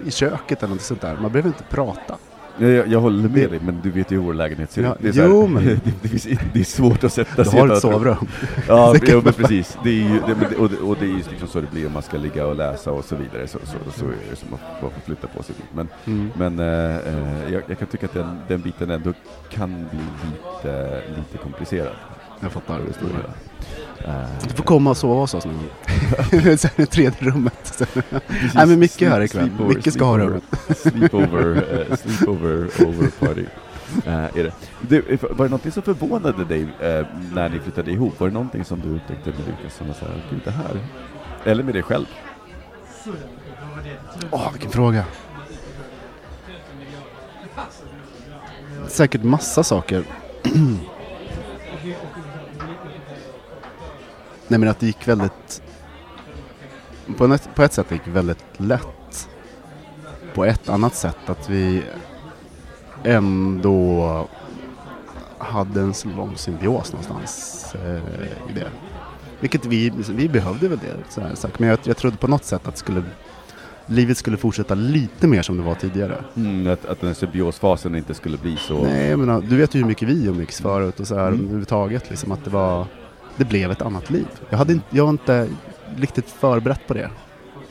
[0.05, 1.17] i köket eller något sånt där.
[1.21, 2.15] Man behöver inte prata.
[2.57, 4.83] Jag, jag, jag håller med Det- dig, men du vet ju hur vår lägenhet ser
[4.83, 4.97] Ja, ut.
[5.01, 5.63] Det är, så här, jo, men-
[6.01, 8.15] det, det, är svårt att sätta Du sig i har ett sovrum.
[8.67, 9.77] Ja, jo, man men bara- precis.
[9.83, 11.93] Det är ju, det, och, det, och det är ju liksom så det blir om
[11.93, 13.47] man ska ligga och läsa och så vidare.
[13.47, 15.55] Så, så, så är det som att man får flytta på sig.
[15.73, 16.29] Men, Mm.
[16.35, 19.13] men eh, jag, jag kan tycka att den, den biten ändå
[19.49, 19.99] kan bli
[20.31, 21.93] lite, lite komplicerad.
[22.39, 22.79] Jag fattar.
[22.87, 23.11] Det stora
[24.47, 26.57] Du får komma och sova hos oss någon gång.
[26.57, 27.81] Sen i tredje rummet.
[28.55, 29.49] Nej men Micke är här ikväll.
[29.49, 30.77] Sleepover- Micke ska ha sleepover- rummet.
[30.77, 33.45] Sleepover, eh, sleepover over party.
[34.05, 34.51] Eh, är det.
[34.81, 38.19] Du, var det någonting som förvånade dig eh, när ni flyttade ihop?
[38.19, 40.79] Var det någonting som du upptäckte med Lukas som var såhär, gud det här?
[41.43, 42.05] Eller med dig själv?
[44.31, 45.05] Åh, vilken fråga.
[48.87, 50.03] Säkert massa saker.
[54.51, 55.61] Nej men att det gick väldigt...
[57.17, 59.29] På ett, på ett sätt det gick väldigt lätt.
[60.33, 61.83] På ett annat sätt att vi
[63.03, 64.27] ändå
[65.37, 67.95] hade en så lång symbios någonstans eh,
[68.49, 68.67] i det.
[69.39, 70.95] Vilket vi, vi behövde väl det.
[71.09, 71.35] Så här.
[71.57, 73.03] Men jag, jag trodde på något sätt att skulle,
[73.85, 76.23] livet skulle fortsätta lite mer som det var tidigare.
[76.35, 78.83] Mm, att, att den här symbiosfasen inte skulle bli så...
[78.83, 81.39] Nej, menar, du vet ju hur mycket vi umgicks förut och så här Mm.
[81.39, 82.09] överhuvudtaget.
[82.09, 82.87] Liksom, att det, var,
[83.37, 84.27] det blev ett annat liv.
[84.49, 85.47] Jag, hade inte, jag var inte
[85.97, 87.09] riktigt förberett på det.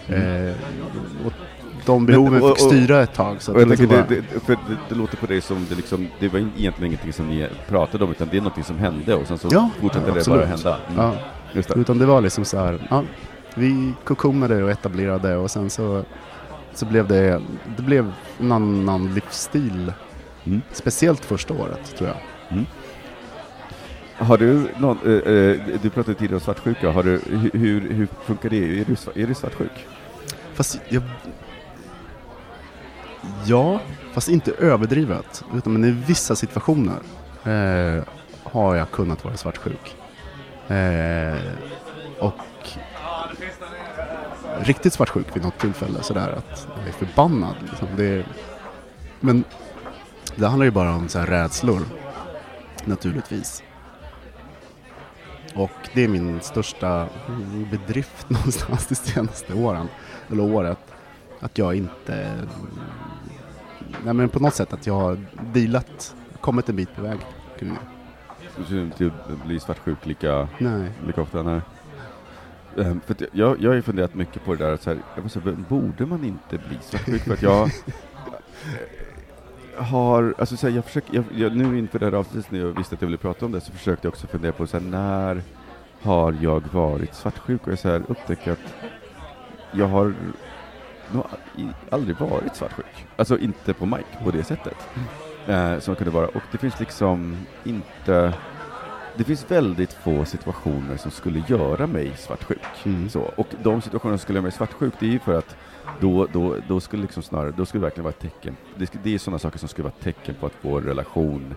[0.09, 0.55] Eh,
[1.27, 1.33] och
[1.87, 2.43] de behoven Mm.
[2.51, 3.43] och- fick och- styra ett tag.
[3.43, 6.29] Så det, liksom det, det, för det, det låter på dig som det liksom, det
[6.29, 9.39] var egentligen ingenting som ni pratade om, utan det är någonting som hände och sen
[9.39, 10.41] så Ja, fortsatte ja, det absolut.
[10.41, 10.77] bara hända.
[10.89, 11.01] Mm.
[11.05, 11.15] ja,
[11.53, 11.81] Just det.
[11.81, 13.03] utan det var liksom så här, ja,
[13.55, 16.03] vi kokonade och etablerade och sen så,
[16.75, 17.41] så blev det,
[17.77, 19.93] det blev en annan livsstil.
[20.45, 20.63] Mm.
[20.73, 22.19] Speciellt första året tror jag.
[24.21, 27.21] Har du någon, eh, eh, du pratade tidigare om svartsjuka, har du,
[27.53, 28.81] hur, hur funkar det?
[28.81, 29.87] Är du, är du svartsjuk?
[30.55, 31.03] Fast jag...
[33.45, 33.81] Ja,
[34.13, 35.45] fast inte överdrivet.
[35.55, 36.99] Utan men i vissa situationer
[37.45, 38.05] eh,
[38.43, 39.97] har jag kunnat vara svartsjuk.
[40.69, 41.41] Eh,
[42.19, 42.69] och
[44.61, 47.55] riktigt svartsjuk vid något tillfälle sådär att jag är förbannad.
[47.71, 47.89] Liksom.
[47.97, 48.25] Det,
[49.21, 49.45] men
[50.37, 51.83] det handlar ju bara om så här rädslor
[52.85, 53.63] naturligtvis.
[55.55, 57.09] Och det är min största
[57.71, 59.89] bedrift någonstans de senaste åren,
[60.31, 60.79] eller året.
[61.41, 62.47] Att jag inte,
[64.05, 65.19] nej men på något sätt att jag har
[65.53, 67.19] dealat, kommit en bit på väg.
[68.69, 69.11] Du, du
[69.45, 70.91] blir svartsjuk lika, Nej.
[71.07, 71.43] lika ofta?
[71.43, 71.61] Nej.
[72.79, 75.41] Ehm, för jag, jag har ju funderat mycket på det där, så här, jag måste,
[75.69, 77.23] borde man inte bli svartsjuk?
[77.23, 77.71] För att jag
[79.83, 82.79] har, alltså så här, jag försöker, jag, jag, nu inför det här avsnittet, när jag
[82.79, 84.85] visste att jag ville prata om det, så försökte jag också fundera på så här,
[84.85, 85.43] när
[86.03, 87.67] har jag varit svartsjuk?
[87.67, 88.75] Och jag så här, upptäcker att
[89.73, 90.15] jag har
[91.13, 91.25] nog
[91.91, 93.07] aldrig varit svartsjuk.
[93.17, 94.77] Alltså inte på Mike på det sättet.
[95.47, 96.27] Eh, som kunde vara.
[96.27, 98.35] Och det finns liksom inte...
[99.17, 102.63] Det finns väldigt få situationer som skulle göra mig svartsjuk.
[102.85, 103.09] Mm.
[103.09, 105.57] Så, och de situationer som skulle göra mig svartsjuk, det är ju för att
[106.01, 108.57] då, då, då skulle liksom snarare, då skulle det verkligen vara ett tecken.
[108.77, 111.55] Det, det är sådana saker som skulle vara tecken på att vår relation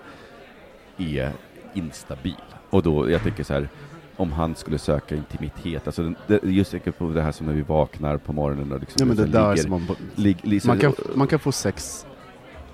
[0.97, 1.31] är
[1.73, 2.35] instabil.
[2.69, 3.69] Och då, jag tänker så här,
[4.15, 7.61] om han skulle söka intimitet, alltså den- det, just på det här som när vi
[7.61, 10.67] vaknar på morgonen och liksom Ja, men det så där ligger, som man, lig, liksom,
[10.67, 12.05] man, kan, man kan få sex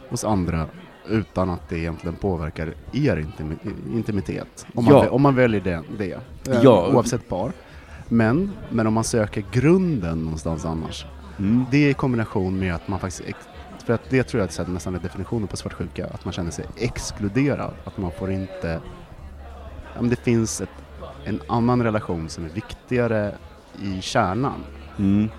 [0.10, 0.66] hos andra
[1.08, 4.66] utan att det egentligen påverkar er intimi- intimitet.
[4.76, 5.04] Om man, Ja.
[5.04, 6.20] vä- om man väljer det, det eh,
[6.64, 6.92] Ja.
[6.94, 7.52] oavsett par.
[8.08, 11.06] Men, men om man söker grunden någonstans annars,
[11.40, 13.24] mm, det är i kombination med att man faktiskt
[13.86, 16.66] för att det tror jag är nästan är definitionen på svartsjuka, att man känner sig
[16.78, 17.74] exkluderad.
[17.84, 18.82] Att man får inte...
[19.96, 20.70] Ja, det finns ett,
[21.26, 23.36] en annan relation som är viktigare
[23.84, 24.64] i kärnan.
[24.98, 25.30] Mm.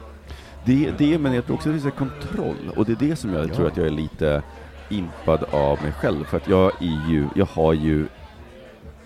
[0.64, 3.32] Det, det, men jag tror också det finns en kontroll, och det är det som
[3.32, 3.54] jag Ja.
[3.54, 4.42] tror att jag är lite
[4.88, 8.06] impad av mig själv, för att jag är ju, jag har ju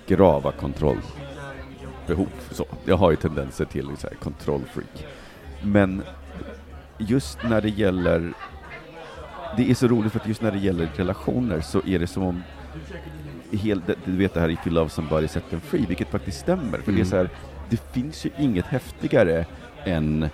[0.06, 2.28] grava kontrollbehov.
[2.50, 2.66] Så.
[2.84, 5.06] Jag har ju tendenser till så här, kontrollfreak.
[5.62, 6.02] Men
[6.98, 8.32] just när det gäller,
[9.56, 12.22] det är så roligt för att just när det gäller relationer så är det som
[12.22, 12.42] om
[13.52, 16.78] hel, du vet det här If you love somebody set them free, vilket faktiskt stämmer.
[16.78, 17.04] För det är Mm.
[17.06, 17.28] så här,
[17.70, 19.46] det finns ju inget häftigare
[19.84, 20.28] än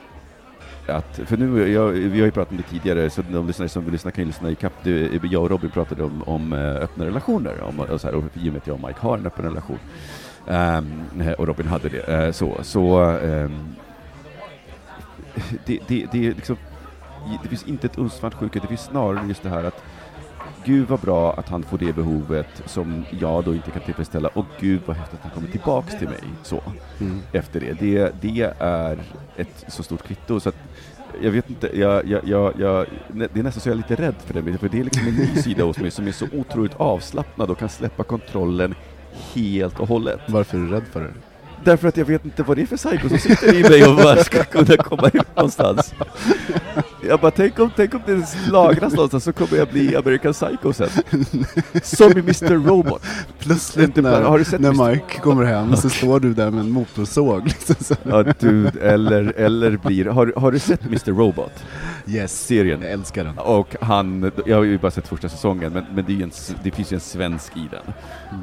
[0.89, 3.85] att, för nu, jag, vi har ju pratat om det tidigare, så de lyssnare som
[3.85, 4.73] vill lyssna kan ju lyssna i kapp.
[4.83, 8.25] Det, jag och Robin pratade om, om eh, öppna relationer, om, och så här, och
[8.35, 9.79] i och med att jag och Mike har en öppen relation,
[10.47, 11.03] ehm,
[11.39, 13.75] och Robin hade det, eh, så, så ehm,
[15.67, 16.57] det, det, det är liksom,
[17.43, 19.83] det finns inte ett uns svartsjuka, det finns snarare just det här att
[20.65, 24.47] Gud vad bra att han får det behovet som jag då inte kan tillfredsställa och
[24.61, 26.63] Gud vad häftigt att han kommer tillbaks till mig så
[27.01, 27.21] Mm.
[27.33, 27.73] efter det.
[27.73, 28.99] Det, det är
[29.37, 30.57] ett så stort kvitto så att
[31.23, 34.15] jag vet inte, jag, jag, jag, jag, det är nästan så jag är lite rädd
[34.27, 36.75] för det, för det är liksom en ny sida hos mig som är så otroligt
[36.75, 38.75] avslappnad och kan släppa kontrollen
[39.35, 40.21] helt och hållet.
[40.29, 41.13] Varför är du rädd för det?
[41.65, 43.97] Därför att jag vet inte vad det är för psycho som sitter i mig och
[43.97, 45.95] bara ska kunna komma ut någonstans.
[47.09, 50.73] Jag bara, tänk om, tänk om det lagras någonstans så kommer jag bli American Psycho
[50.73, 50.89] sen.
[51.83, 53.03] Som i Mr Robot.
[53.39, 54.91] Plötsligt när, har du sett när Mr.
[54.91, 57.45] Mike kommer hem så står du där med en motorsåg.
[57.69, 57.97] Liksom.
[58.03, 61.53] Ja, dude, eller, eller blir, har, har du sett Mr Robot?
[62.07, 62.83] Yes, Serien.
[62.83, 63.39] jag älskar den.
[63.39, 66.31] Och han, jag har ju bara sett första säsongen, men, men det, är ju en,
[66.63, 67.95] det finns ju en svensk i den.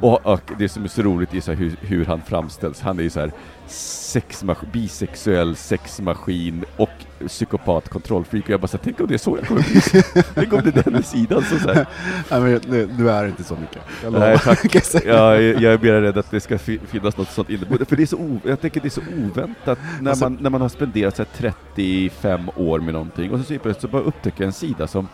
[0.02, 2.80] Och, och det som är så roligt är så hur, hur han framställs.
[2.80, 3.32] Han är ju så här
[3.68, 6.90] sexmas- bisexuell sexmaskin och
[7.26, 8.44] psykopat kontrollfreak.
[8.44, 10.02] Och jag bara så här, tänk om det är så jag kommer bli.
[10.34, 11.86] tänk om det är den sidan som så här,
[12.30, 13.82] Nej, men det, du är inte så mycket.
[14.02, 14.26] Jag lovar.
[14.28, 14.70] Nej, tack.
[14.72, 17.84] Kan jag är- mer rädd att det ska fi- finnas något sånt inneboende.
[17.84, 20.50] För det är så o, jag tänker det är så oväntat när, Alltså- man, när
[20.50, 24.02] man har spenderat så här 35 år med någonting och så, så plötsligt så bara
[24.02, 25.08] upptäcker en sida som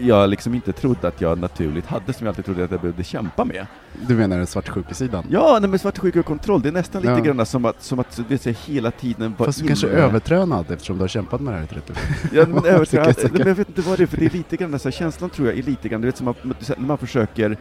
[0.00, 3.04] jag liksom inte trodde att jag naturligt hade, som jag alltid trodde att jag behövde
[3.04, 3.66] kämpa med.
[4.08, 5.24] Du menar den svartsjukesidan?
[5.30, 7.18] Ja, nej, men svartsjuka och kontroll, det är nästan lite Ja.
[7.20, 10.70] grann som att, som att det är hela tiden vara Fast du kanske är övertränad
[10.70, 11.98] eftersom du har kämpat med det här i 30 år.
[12.32, 14.78] Ja, men, övertränad, men jag vet inte vad det är, för det är lite grann,
[14.78, 17.56] så här, känslan tror jag är lite grann, du vet som att, när man försöker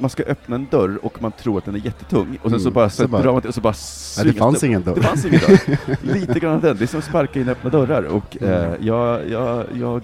[0.00, 2.68] man ska öppna en dörr och man tror att den är jättetung, och sen så
[2.68, 3.74] Mm, bara, så så bara- drar man till och så bara
[4.16, 4.94] Nej, det fanns ingen dörr.
[4.94, 5.76] Det fanns ingen dörr.
[6.14, 8.54] Lite grann den, det är som att sparka in öppna dörrar, och Mm.
[8.54, 10.02] eh, jag, jag, jag,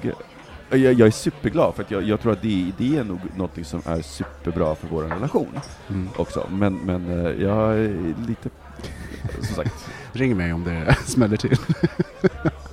[0.71, 3.65] jag, jag är superglad, för att jag, jag tror att det, det är nog någonting
[3.65, 6.09] som är superbra för vår relation Mm.
[6.17, 8.49] också, men, men eh, jag är lite,
[9.43, 11.57] som sagt, Ring mig om det smäller till.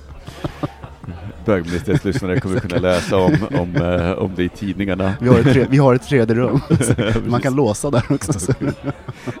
[1.44, 5.14] bögministeriets kommer kunna läsa om, om, eh, om det i tidningarna.
[5.20, 6.60] Vi har ett, tre, vi har ett tredje rum.
[7.26, 8.32] Man kan låsa där också.
[8.40, 8.52] Så.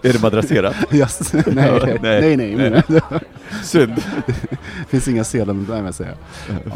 [0.02, 0.76] Är det madrasserat?
[0.92, 1.32] Yes.
[1.32, 3.00] Nej, Ja, nej, nej, nej, men
[3.62, 3.92] Synd.
[4.26, 6.14] Det finns inga sedlar, nej, men jag säger.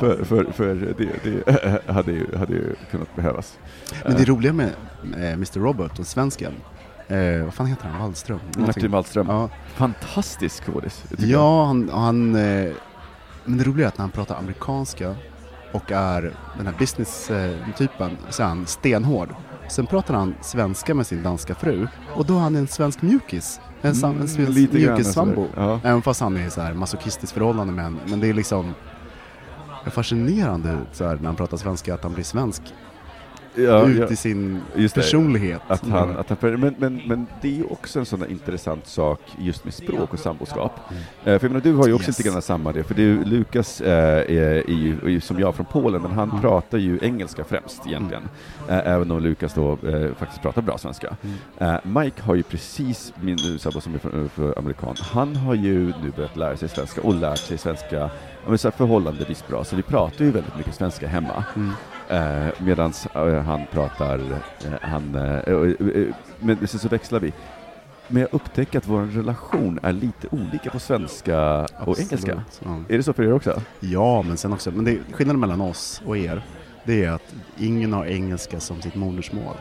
[0.01, 3.59] För, för, för det, det hade, ju, hade ju kunnat behövas.
[4.05, 4.71] Men det roliga med
[5.17, 6.53] eh, Mr Robot, och svensken,
[7.09, 8.01] eh, vad fan heter han?
[8.01, 8.39] Wallström?
[8.57, 11.05] Martin Wallström, Ja, fantastisk skådis.
[11.19, 12.71] ja han, han eh,
[13.47, 15.15] men det roliga är att när han pratar amerikanska
[15.73, 19.29] och är den här business-typen så är han stenhård.
[19.69, 23.61] Sen pratar han svenska med sin danska fru och då är han en svensk mjukis.
[23.83, 25.47] En, sam- en Mm, svensk mjukis-sambo.
[25.57, 25.81] Ja.
[25.85, 27.99] Även fast han är i så här masochistiskt förhållande med henne.
[28.07, 28.75] Men det är liksom
[29.87, 32.63] fascinerande så här, när han pratar svenska att han blir svensk
[33.57, 34.07] Ja, ut ja.
[34.07, 34.95] i sin det.
[34.95, 35.61] personlighet.
[35.69, 38.87] Att han, att han, men, men, men det är ju också en sån där intressant
[38.87, 40.73] sak just med språk och samboskap.
[40.91, 40.95] Eh,
[41.25, 42.11] för jag menar, du har ju också Mm.
[42.11, 42.19] Yes.
[42.19, 44.27] lite grann samma det, för du, Lukas eh, är,
[44.71, 46.41] är, ju, är ju som jag från Polen, men han Mm.
[46.41, 48.23] pratar ju engelska främst egentligen.
[48.69, 49.79] Eh, även om Lukas då
[50.19, 51.17] faktiskt pratar bra svenska.
[51.59, 51.79] Mm.
[52.05, 56.13] Mike har ju precis, min sambo som är för, för amerikan, han har ju nu
[56.17, 58.11] börjat lära sig svenska och lärt sig svenska
[58.49, 61.45] men så förhållandevis bra, så vi pratar ju väldigt mycket svenska hemma.
[61.57, 61.73] Mm.
[62.09, 62.93] Eh, Medan
[63.47, 67.33] han pratar, eh, han, eh, eh, eh, men sen så växlar vi.
[68.09, 71.99] Men jag upptäcker att vår relation är lite olika på svenska och Absolut.
[72.13, 72.43] engelska.
[72.65, 72.81] Ja.
[72.89, 73.63] Är det så för er också?
[73.81, 76.43] Ja, men sen också, men det, skillnaden mellan oss och er,
[76.85, 79.57] det är att ingen har engelska som sitt modersmål.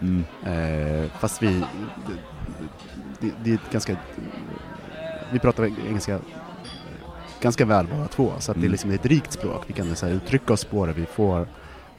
[0.00, 0.24] Mm.
[0.46, 1.64] Eh, fast vi,
[3.20, 3.96] det, det, är ett ganska,
[5.32, 6.18] vi pratar engelska
[7.40, 8.70] ganska väl båda två, så att det, är Mm.
[8.72, 9.62] liksom ett rikt språk.
[9.66, 11.46] Vi kan så uttrycka oss på det vi får,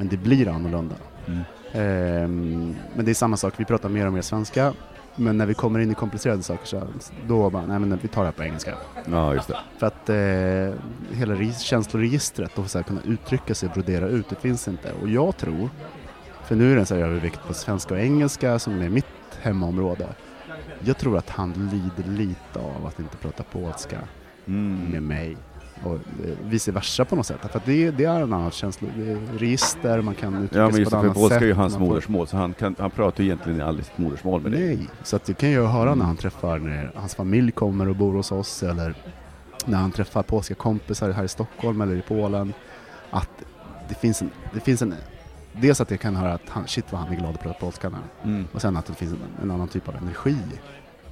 [0.02, 0.96] men det blir annorlunda.
[1.28, 1.40] Mm.
[1.74, 4.74] Ehm, men det är samma sak, vi pratar mer och mer svenska,
[5.16, 6.82] men när vi kommer in i komplicerade saker så
[7.28, 8.74] då bara, nej men vi tar det här på engelska.
[9.12, 9.58] Ja, just det.
[9.78, 14.30] För att eh, hela re- känsloregistret och så här, kunna uttrycka sig och brodera ut,
[14.30, 14.92] det finns inte.
[15.02, 15.70] Och jag tror,
[16.46, 19.06] för nu är det en så här övervikt på svenska och engelska som är mitt
[19.42, 20.08] hemmaområde.
[20.80, 24.00] Jag tror att han lider lite av att inte prata polska
[24.46, 25.08] med Mm.
[25.08, 25.38] mig.
[25.84, 26.00] Och eh,
[26.44, 27.40] vice versa på något sätt.
[27.52, 30.94] För det, det är en annan känsloregister, man kan uttrycka Ja, men sig på ett
[30.94, 31.42] annat polska sätt.
[31.42, 34.52] är ju hans modersmål, så han, kan, han pratar ju egentligen aldrig sitt modersmål med
[34.52, 34.76] dig.
[34.76, 37.96] Nej, så att det kan jag höra när han träffar, när hans familj kommer och
[37.96, 38.94] bor hos oss eller
[39.66, 42.54] när han träffar polska kompisar här i Stockholm eller i Polen.
[43.10, 43.30] Att
[43.90, 44.94] det finns en, det finns en
[45.54, 47.90] dels att jag kan höra att han, shit vad han är glad att prata polska
[47.90, 47.98] nu.
[48.32, 48.48] Mm.
[48.54, 50.38] Och sen att det finns en, en annan typ av energi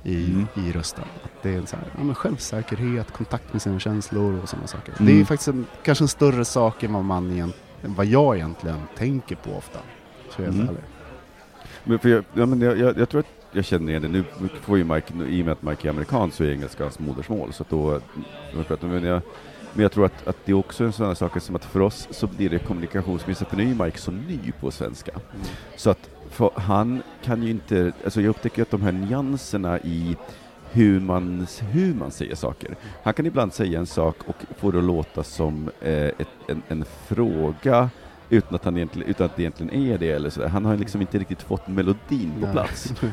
[0.04, 0.48] i, Mm.
[0.56, 1.04] i rösten.
[1.24, 4.94] Att det är så här, ja, men självsäkerhet, kontakt med sina känslor och sådana saker.
[5.00, 5.06] Mm.
[5.16, 8.80] Det är faktiskt en, kanske en större sak än vad, man än vad jag egentligen
[8.98, 9.80] tänker på ofta.
[10.30, 10.68] Så är jag Mm.
[10.68, 10.82] ärlig.
[11.84, 14.08] Men för jag, ja, men jag, jag, jag tror att jag känner igen det.
[14.08, 14.24] Nu
[14.62, 17.54] får ju Mike, i och med att Mike är amerikan så är engelska hans modersmål.
[17.54, 18.00] Så att då,
[18.82, 19.22] men, jag,
[19.74, 21.80] men jag tror att, att det är också en sån här sak som att för
[21.80, 25.12] oss så blir det kommunikationsmässigt, för nu är ju Mike så ny på svenska.
[25.76, 30.18] Så att för han kan ju inte, alltså jag upptäcker att de här nyanserna i
[30.72, 32.76] hur man, hur man säger saker.
[33.04, 36.62] Han kan ibland säga en sak och få det att låta som eh, ett, en,
[36.68, 37.90] en fråga
[38.30, 40.12] utan att, han egentligen, utan att det egentligen är det.
[40.12, 40.48] Eller så där.
[40.48, 42.94] Han har liksom inte riktigt fått melodin på plats.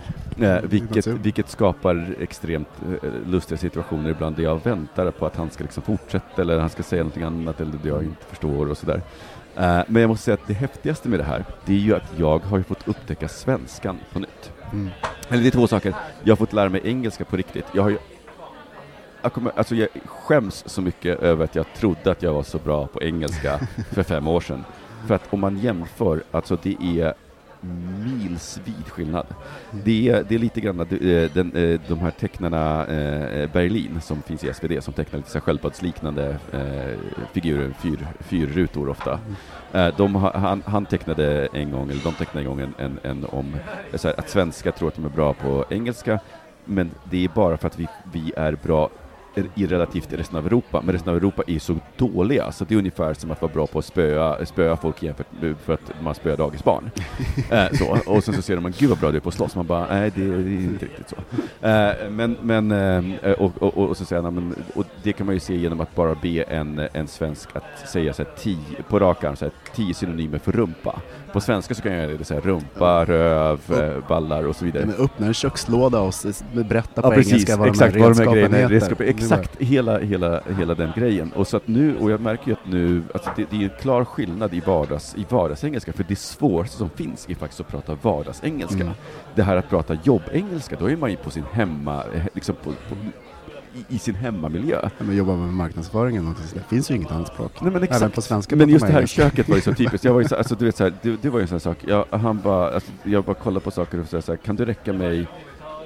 [0.41, 2.69] Eh, vilket, vilket skapar extremt
[3.03, 6.71] eh, lustiga situationer ibland där jag väntar på att han ska liksom fortsätta eller han
[6.71, 8.95] ska säga någonting annat eller det jag inte förstår och sådär.
[8.97, 9.03] Eh,
[9.87, 12.39] men jag måste säga att det häftigaste med det här, det är ju att jag
[12.39, 14.53] har fått upptäcka svenskan på nytt.
[14.73, 14.91] Mm.
[15.29, 15.95] Eller det är två saker.
[16.23, 17.65] Jag har fått lära mig engelska på riktigt.
[17.73, 17.99] Jag har ju
[19.23, 22.59] jag, kommer, alltså jag skäms så mycket över att jag trodde att jag var så
[22.59, 23.59] bra på engelska
[23.93, 24.65] för fem år sedan.
[25.07, 27.15] För att om man jämför, alltså det är
[28.05, 29.27] milsvid skillnad.
[29.85, 34.23] Det är, det är lite grann eh, den, eh, de här tecknarna eh, Berlin som
[34.23, 36.39] finns i SvD som tecknar lite sköldpaddsliknande
[37.33, 39.21] figurer, fyr, fyrrutor ofta.
[39.97, 43.57] De, han, han tecknade en gång, eller de tecknade en gång en, en, en om
[43.95, 46.21] så här, att svenskar tror att de är bra på engelska,
[46.65, 48.91] men det är bara för att vi, vi är bra
[49.55, 52.79] i relativt resten av Europa, men resten av Europa är så dåliga, så det är
[52.79, 56.15] ungefär som att vara bra på att spöa, spöa folk jämfört med för att man
[56.15, 56.91] spöar dagisbarn.
[57.51, 58.13] eh, så.
[58.13, 59.87] Och sen så ser de, gud vad bra du är på att slåss, man bara,
[59.87, 61.17] nej det, det är inte riktigt så.
[61.67, 62.71] Eh, men, men,
[63.23, 65.81] eh, och, och, och så säger han, men, och det kan man ju se genom
[65.81, 69.45] att bara be en, en svensk att säga så här, tio, på rak arm, så
[69.45, 71.01] här, tio synonymer för rumpa.
[71.37, 74.65] På svenska så kan jag göra det så här, rumpa, röv, eh, ballar och så
[74.65, 74.87] vidare.
[74.87, 76.15] Men öppna en kökslåda och
[76.53, 78.69] berätta på Ja, precis, engelska vad exakt de här redskapen grejerna heter.
[78.69, 81.33] redskap, Exakt, hela, hela, hela den grejen.
[81.33, 83.71] Och så att nu, och jag märker ju att nu, alltså det, det är en
[83.81, 87.97] klar skillnad i, vardags, i vardagsengelska, för det svåraste som finns är faktiskt att prata
[88.03, 88.83] vardagsengelska.
[88.83, 88.95] Mm.
[89.35, 92.71] Det här att prata jobbengelska, då är man ju på sin hemma, eh, liksom på,
[92.71, 92.97] på,
[93.89, 94.89] i, sin hemmamiljö.
[94.99, 97.53] Men jobba med marknadsföringen, det finns ju inget annat språk.
[97.61, 98.03] Nej, men exakt.
[98.03, 100.05] Även på svenska Men just det här i köket var ju så typiskt.
[100.05, 101.55] Jag var ju så, alltså, du vet, så här, det, det var ju en sån
[101.55, 101.79] här sak.
[101.87, 104.65] Jag, han bara, alltså, jag bara kollade på saker och sa så här, kan du
[104.65, 105.27] räcka mig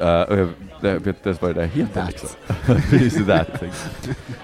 [0.03, 0.49] Uh, och jag,
[0.81, 2.07] jag vet inte ens vad det där heter.
[2.07, 2.29] Liksom.
[2.91, 3.63] Precis, that.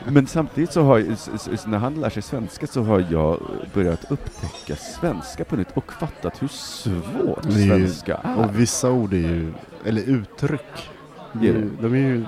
[0.09, 3.40] Men samtidigt så har, när han lär sig svenska så har jag
[3.74, 8.38] börjat upptäcka svenska på nytt och fattat hur svårt svenska är.
[8.38, 9.53] Och vissa ord är ju,
[9.84, 10.90] eller uttryck,
[11.41, 11.68] Det är det.
[11.80, 12.24] de är ju,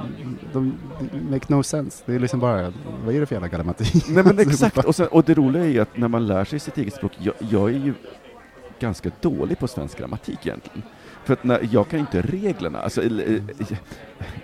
[0.52, 2.02] de de make no sense.
[2.06, 2.72] Det är liksom bara,
[3.04, 4.04] vad är det för jävla grammatik?
[4.08, 6.60] Nej men exakt, och, sen, och det roliga är ju att när man lär sig
[6.60, 7.94] sitt eget språk, jag, jag är ju
[8.80, 10.82] ganska dålig på svensk grammatik egentligen.
[11.24, 13.40] För att när, jag kan inte reglerna, alltså, eh, i,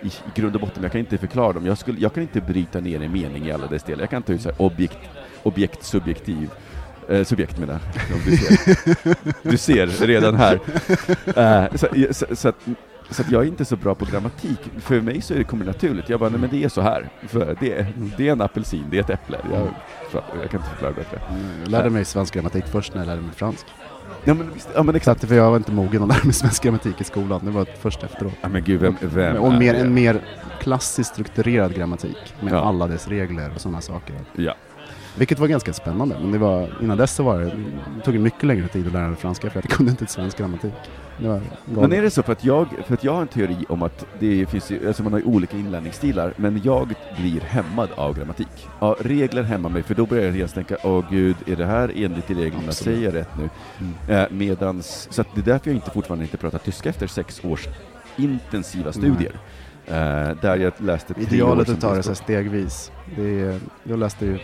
[0.03, 1.65] i grund och botten, jag kan inte förklara dem.
[1.65, 4.01] Jag, skulle, jag kan inte bryta ner en mening i alla dess delar.
[4.01, 4.97] Jag kan ta ut så här objekt,
[5.43, 6.49] objekt subjektiv,
[7.09, 8.19] Eh, subjekt menar jag.
[8.25, 9.15] Du ser,
[9.49, 10.59] du ser redan här.
[11.35, 12.55] Eh, så, så, så, att,
[13.09, 14.59] så jag är inte så bra på grammatik.
[14.77, 16.09] För mig så är det kommer naturligt.
[16.09, 17.09] Jag bara, nej men det är så här.
[17.27, 17.87] För det,
[18.17, 19.37] det är en apelsin, det är ett äpple.
[19.53, 19.67] Jag,
[20.41, 21.21] jag kan inte förklara bättre.
[21.63, 23.65] Jag lärde mig svensk grammatik först när jag lärde mig fransk.
[24.23, 25.25] Ja men, visst, ja, men exakt.
[25.27, 28.03] för jag var inte mogen att lära mig svensk grammatik i skolan, det var först
[28.03, 28.33] efteråt.
[28.41, 30.21] Ja, men gud, vem, vem och mer, en mer
[30.59, 32.57] klassiskt strukturerad grammatik med Ja.
[32.59, 34.15] alla dess regler och sådana saker.
[34.35, 34.53] Ja.
[35.17, 38.19] Vilket var ganska spännande, men det var, innan dess så var det, det tog det
[38.19, 40.73] mycket längre tid att lära mig franska för jag kunde inte svensk grammatik.
[41.65, 44.05] Men är det så, för att, jag, för att jag har en teori om att
[44.19, 48.67] det finns ju, alltså man har ju olika inlärningsstilar, men jag blir hämmad av grammatik.
[48.79, 51.91] Ja, regler hämmar mig, för då börjar jag genast tänka, åh gud, är det här
[51.95, 53.49] enligt reglerna, säger jag rätt nu?
[53.79, 54.23] Mm.
[54.23, 57.41] Eh, medans, så att det är därför jag inte fortfarande inte pratar tyska efter sex
[57.43, 57.67] års
[58.17, 59.31] intensiva studier.
[59.33, 59.39] Eh,
[60.41, 62.91] där jag läste tre Idealet att ta det så stegvis.
[63.15, 64.39] Det är, jag läste ju,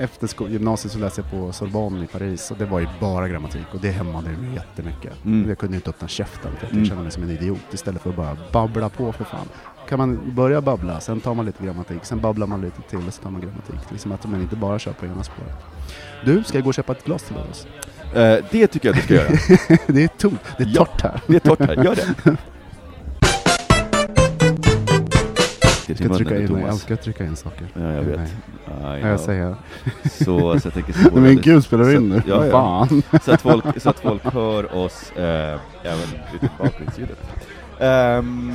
[0.00, 3.66] efter gymnasiet så läste jag på Sorbonne i Paris och det var ju bara grammatik
[3.74, 5.24] och det hämmade mig jättemycket.
[5.24, 5.48] Mm.
[5.48, 6.78] Jag kunde inte öppna käften för att Mm.
[6.84, 9.46] jag kände mig som en idiot istället för att bara babbla på för fan.
[9.88, 13.14] Kan man börja babbla, sen tar man lite grammatik, sen babblar man lite till och
[13.14, 13.90] så tar man grammatik.
[13.90, 15.56] Liksom att man inte bara kör på ena spåret.
[16.24, 17.66] Du, ska jag gå och köpa ett glas till oss?
[18.14, 19.28] Eh, det tycker jag du ska göra.
[19.86, 20.84] det är tomt, det är Ja.
[20.84, 21.20] torrt här.
[21.26, 22.36] Det är torrt här, gör det.
[25.90, 27.66] Jag ska trycka in, jag älskar att trycka in saker.
[27.74, 28.20] Ja, jag vet.
[28.82, 29.00] Nej.
[29.00, 29.54] Jag säger.
[30.04, 32.22] Så, så jag tänker så Men gud, spelar du in nu?
[32.26, 32.50] Ja, ja.
[32.50, 33.02] Fan.
[33.22, 37.18] Så att folk, så att folk hör oss eh, även utan bakgrundsljudet.
[37.80, 38.52] Ehm,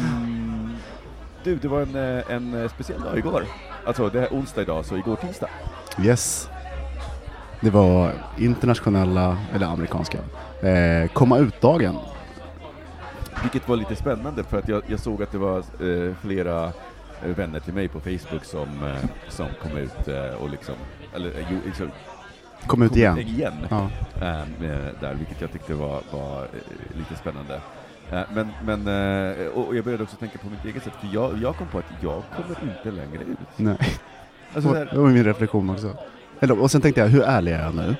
[1.43, 3.43] du, det var en, eh, en eh, speciell dag igår.
[3.85, 5.49] Alltså, det är onsdag idag, så igår tisdag.
[6.03, 6.49] Yes.
[7.61, 10.17] Det var internationella, eller amerikanska,
[10.61, 11.95] eh, komma ut-dagen.
[13.41, 16.71] Vilket var lite spännande för att jag, jag såg att det var eh, flera
[17.23, 20.75] vänner till mig på Facebook som, eh, som kom ut eh, och liksom,
[21.15, 21.91] eller eh, liksom,
[22.67, 23.17] Kom ut igen.
[23.19, 23.89] igen Ja.
[24.21, 27.61] ehm, eh, där, vilket jag tyckte var, var eh, lite spännande.
[28.11, 31.07] Eh, men, men, eh, och och jag började också tänka på mitt eget sätt, för
[31.13, 33.37] jag, jag kom på att jag kommer inte längre ut.
[33.55, 33.77] Nej.
[34.53, 35.97] Alltså, så här, Det var min reflektion också.
[36.39, 37.95] Eller, och sen tänkte jag, hur ärlig är jag nu?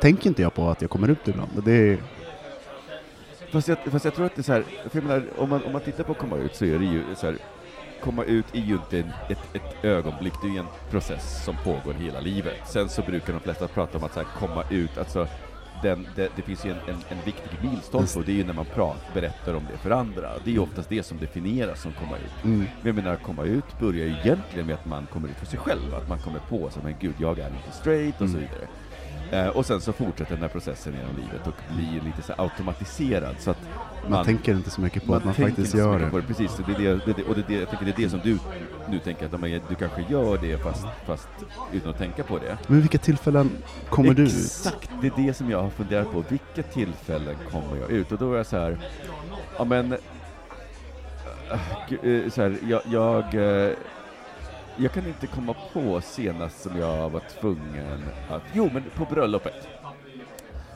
[0.00, 1.50] Tänker inte jag på att jag kommer ut ibland?
[1.64, 1.98] Det är,
[3.52, 5.62] Fast jag, fast jag tror att det är så här, för jag menar, om man,
[5.64, 7.36] om man tittar på komma ut så är det ju så här,
[8.04, 8.98] komma ut är ju inte
[9.28, 12.56] ett, ett ögonblick, det är ju en process som pågår hela livet.
[12.66, 15.26] Sen så brukar de flesta prata om att så här, komma ut, alltså
[15.82, 18.52] den, det, det finns ju en, en, en viktig milstolpe och det är ju när
[18.54, 20.30] man pratar, berättar om det för andra.
[20.44, 22.44] Det är ju oftast det som definieras som komma ut.
[22.44, 25.46] mm, Men jag menar, komma ut börjar ju egentligen med att man kommer ut för
[25.46, 28.36] sig själv, att man kommer på så men gud, jag är inte straight och så
[28.36, 28.40] Mm.
[28.50, 28.68] vidare.
[29.32, 33.34] Eh, och sen så fortsätter den här processen genom livet och blir lite så automatiserad
[33.38, 33.58] så att
[34.08, 36.10] man, tänker inte så mycket på att man faktiskt gör det.
[36.12, 36.22] det.
[36.22, 38.38] Precis, och det är det, det, och det, jag tänker det är det som du
[38.90, 41.28] nu tänker att du kanske gör det fast, fast
[41.72, 42.58] utan att tänka på det.
[42.66, 43.50] Men vilka tillfällen
[43.88, 44.28] kommer du ut?
[44.28, 46.24] Exakt, det är det som jag har funderat på.
[46.28, 48.12] Vilka tillfällen kommer jag ut?
[48.12, 48.78] Och då är jag så här,
[49.58, 49.98] ja men, eh,
[52.30, 53.72] så här, jag, jag, eh,
[54.76, 59.68] jag kan inte komma på senast som jag var tvungen att, jo men på bröllopet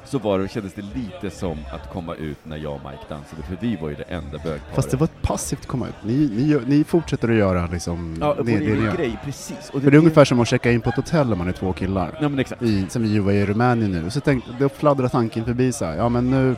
[0.04, 3.42] så var det, kändes det lite som att komma ut när jag och Mike dansade,
[3.42, 4.74] för vi var ju det enda bögparet.
[4.74, 5.94] Fast det var ett passivt komma ut.
[6.02, 9.70] Ni, ni, ni fortsätter att göra liksom Ja, det, det, det det grej, precis.
[9.72, 11.52] Och För det är ungefär som att checka in på ett hotell om man är
[11.52, 12.18] två killar.
[12.20, 12.62] Ja men exakt.
[12.62, 14.10] I, som vi ju var i Rumänien nu.
[14.10, 16.56] Så tänkte, då fladdrar tanken förbi så här, ja men nu,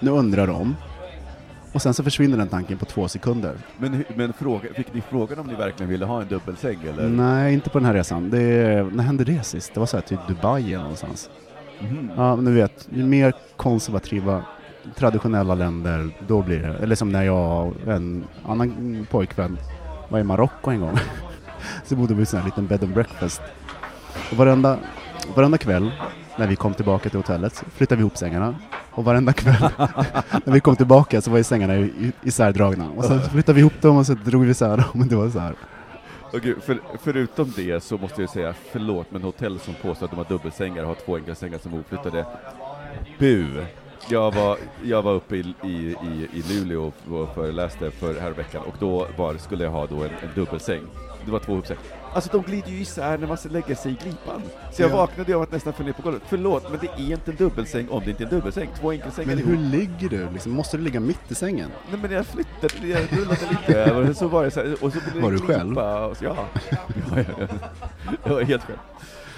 [0.00, 0.76] nu undrar de.
[1.76, 3.56] Och sen så försvinner den tanken på två sekunder.
[3.78, 7.08] Men, men fråga, fick ni frågan om ni verkligen ville ha en dubbelsäng eller?
[7.08, 8.30] Nej, inte på den här resan.
[8.30, 8.38] Det,
[8.92, 9.74] när hände det sist?
[9.74, 11.30] Det var så här typ Dubai eller någonstans.
[11.80, 12.10] Mhm.
[12.16, 14.44] Ja, men du vet, ju mer konservativa,
[14.94, 16.74] traditionella länder, då blir det.
[16.74, 19.58] Eller som när jag och en annan pojkvän
[20.08, 20.98] var i Marocko en gång.
[21.84, 23.42] så bodde vi i en sån här liten bed and breakfast.
[24.30, 24.78] Och varenda,
[25.34, 25.92] varenda kväll
[26.36, 28.54] när vi kom tillbaka till hotellet flyttade vi ihop sängarna.
[28.90, 29.54] Och varenda kväll
[30.44, 31.88] när vi kom tillbaka så var ju sängarna
[32.22, 32.90] isärdragna.
[32.90, 34.86] Och sen flyttade vi ihop dem och så drog vi isär dem.
[35.00, 35.54] Och det var så här.
[36.32, 40.16] Okay, för, förutom det så måste jag säga förlåt, men hotell som påstår att de
[40.16, 42.26] har dubbelsängar och har två enkla sängar som är oflyttade,
[43.18, 43.64] bu!
[44.08, 48.62] Jag var, jag var uppe i, i, i, i Luleå och föreläste för här veckan
[48.66, 50.80] och då var, skulle jag ha då en, en dubbelsäng.
[51.24, 51.82] Det var två ihopsängar.
[52.16, 54.42] Alltså de glider ju isär när man lägga sig i glipan.
[54.72, 54.96] Så jag Ja.
[54.96, 56.22] vaknade av att nästan föll ner på golvet.
[56.28, 58.68] Förlåt, men det är inte en dubbelssäng om det inte är en dubbelsäng.
[58.80, 60.28] Två enkelsängar Men hur ligger du?
[60.32, 61.70] Liksom, måste du ligga mitt i sängen?
[61.90, 64.92] Nej men jag flyttade, jag rullade lite över, och så var det så här, och
[64.92, 65.74] så blev det Var du glipa, själv?
[66.14, 66.36] Så, ja.
[66.70, 66.76] ja,
[67.16, 67.46] ja, ja.
[68.24, 68.78] Jag var helt själv.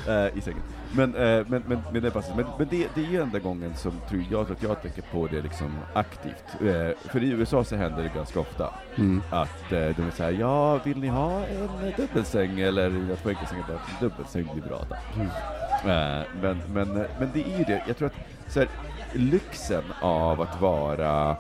[0.08, 0.62] Eh, I sängen.
[0.92, 2.34] Men, eh, men, men, men, det, passar.
[2.36, 5.26] men, men det, det är ju enda gången som tror jag, att jag tänker på
[5.26, 6.44] det liksom aktivt.
[6.60, 9.22] Eh, för i USA så händer det ganska ofta Mm.
[9.30, 13.80] att eh, de såhär, ja vill ni ha en dubbelsäng eller jag får enkelsängen bara,
[14.08, 14.84] dubbelsäng blir bra.
[15.14, 15.26] Mm.
[15.28, 16.88] Eh, men, men,
[17.18, 18.14] men det är ju det, jag tror att
[18.52, 18.68] så här,
[19.12, 21.36] lyxen av att vara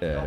[0.00, 0.22] eh,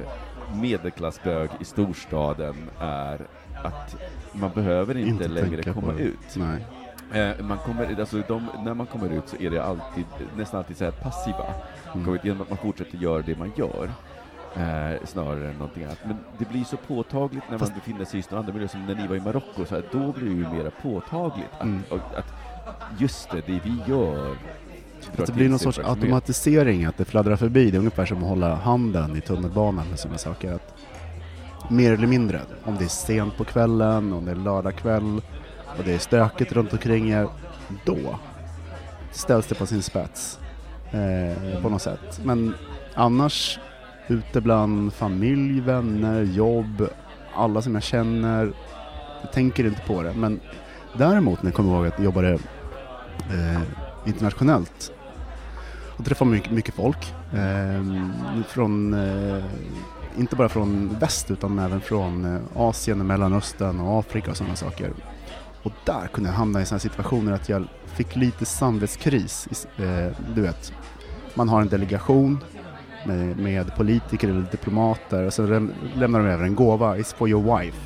[0.61, 3.19] medelklassbög i storstaden är
[3.63, 3.95] att
[4.31, 6.35] man behöver inte, Inte längre på komma ut.
[6.35, 6.65] Nej.
[7.13, 10.05] Eh, man kommer, alltså de, när man kommer ut så är det alltid,
[10.37, 11.45] nästan alltid så här passiva.
[11.93, 12.05] Mm.
[12.05, 13.91] Kommer ut genom att man fortsätter göra det man gör.
[14.55, 15.97] Eh, snarare än någonting annat.
[16.05, 18.95] Men det blir så påtagligt när Fast- man befinner sig i andra miljöer, som när
[18.95, 21.81] ni var i Marocko, så här, då blir det ju mera påtagligt att, Mm.
[21.89, 22.33] och, att
[22.97, 24.35] just det, det vi gör
[25.17, 27.71] Att det blir någon sorts automatisering, att det fladdrar förbi.
[27.71, 30.53] Det är ungefär som att hålla handen i tunnelbanan med sådana saker.
[30.53, 30.73] Att
[31.69, 35.21] mer eller mindre, om det är sent på kvällen, om det är lördag kväll
[35.79, 37.27] och det är stökigt runt omkring er,
[37.85, 38.19] då
[39.11, 40.39] ställs det på sin spets
[40.91, 42.19] eh, på något sätt.
[42.23, 42.53] Men
[42.93, 43.59] annars,
[44.07, 46.87] ute bland familj, vänner, jobb,
[47.35, 48.53] alla som jag känner,
[49.21, 50.13] jag tänker inte på det.
[50.13, 50.39] Men
[50.97, 52.33] däremot när jag kommer ihåg att jag jobbade
[53.29, 53.61] eh,
[54.05, 54.91] internationellt
[55.97, 57.13] och träffade mycket, mycket folk.
[57.33, 57.83] Eh,
[58.47, 59.43] från, eh,
[60.17, 64.91] inte bara från väst utan även från eh, Asien, Mellanöstern och Afrika och sådana saker.
[65.63, 69.67] Och där kunde jag hamna i sådana situationer att jag fick lite samvetskris.
[69.77, 70.73] Eh, du vet,
[71.33, 72.43] man har en delegation
[73.05, 75.45] med, med politiker eller diplomater och så
[75.95, 76.97] lämnar de över en gåva.
[76.97, 77.77] It's for your wife.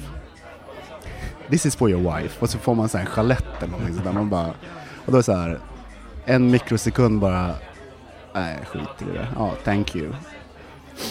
[1.50, 2.42] This is for your wife.
[2.42, 4.12] Och så får man så här en chalett eller någonting sådär.
[4.12, 4.48] Man bara,
[5.06, 5.60] och då är det så här,
[6.26, 7.56] en mikrosekund bara,
[8.34, 9.28] nej skit i det.
[9.36, 10.14] Ja, thank you.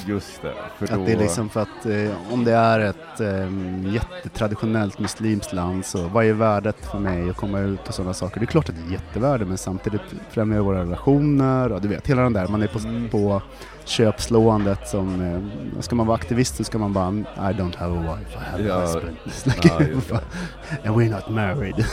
[0.07, 0.95] Just det, för då...
[1.01, 5.85] Att det är liksom för att eh, om det är ett eh, jättetraditionellt muslimskt land
[5.87, 8.41] så vad är värdet för mig att komma ut och sådana saker?
[8.41, 12.07] Det är klart att det är jättevärde men samtidigt främjar våra relationer och du vet
[12.07, 13.09] hela den där, man är på, Mm.
[13.09, 13.43] på
[13.85, 15.21] köpslåendet som,
[15.77, 17.09] eh, ska man vara aktivist så ska man bara
[17.51, 19.17] I don't have a wife, I have Ja, a husband.
[19.45, 19.69] Like,
[20.11, 20.21] ja.
[20.85, 21.75] And we're not married.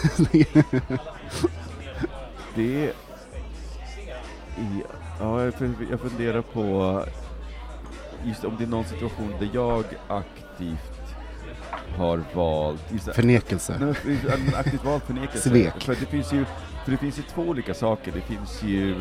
[2.55, 2.85] Det...
[2.85, 2.93] är-
[5.19, 5.43] Ja,
[5.91, 7.03] jag funderar på
[8.23, 11.15] just om det är någon situation där jag aktivt
[11.97, 12.91] har valt...
[12.91, 13.77] Just, Förnekelse.
[13.79, 15.49] Nej, aktivt valt förnekelse.
[15.49, 15.83] Svek.
[15.83, 16.45] För det finns ju,
[16.83, 18.11] för det finns ju två olika saker.
[18.11, 18.95] Det finns ju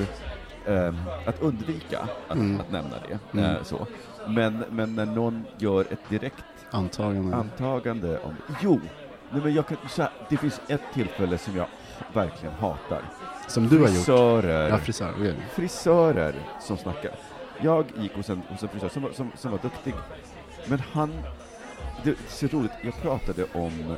[0.66, 0.97] ehm,
[1.27, 2.61] att undvika att, Mm.
[2.61, 3.39] att nämna det.
[3.39, 3.57] Mm.
[3.57, 3.87] eh, så.
[4.29, 7.37] Men, men när någon gör ett direkt Antagande.
[7.37, 8.35] antagande om...
[8.61, 8.81] Jo!
[9.31, 11.66] Nej, men jag kan, så här, det finns ett tillfälle som jag
[12.12, 13.03] verkligen hatar.
[13.49, 13.95] Som du har gjort.
[13.97, 14.69] Frisörer.
[14.69, 15.12] Ja, frisör.
[15.16, 15.35] okej.
[15.55, 17.11] frisörer som snackar.
[17.61, 19.95] Jag gick hos en, hos en frisör som, som, som var duktig,
[20.67, 21.13] men han...
[22.05, 23.97] Det är så roligt, jag pratade om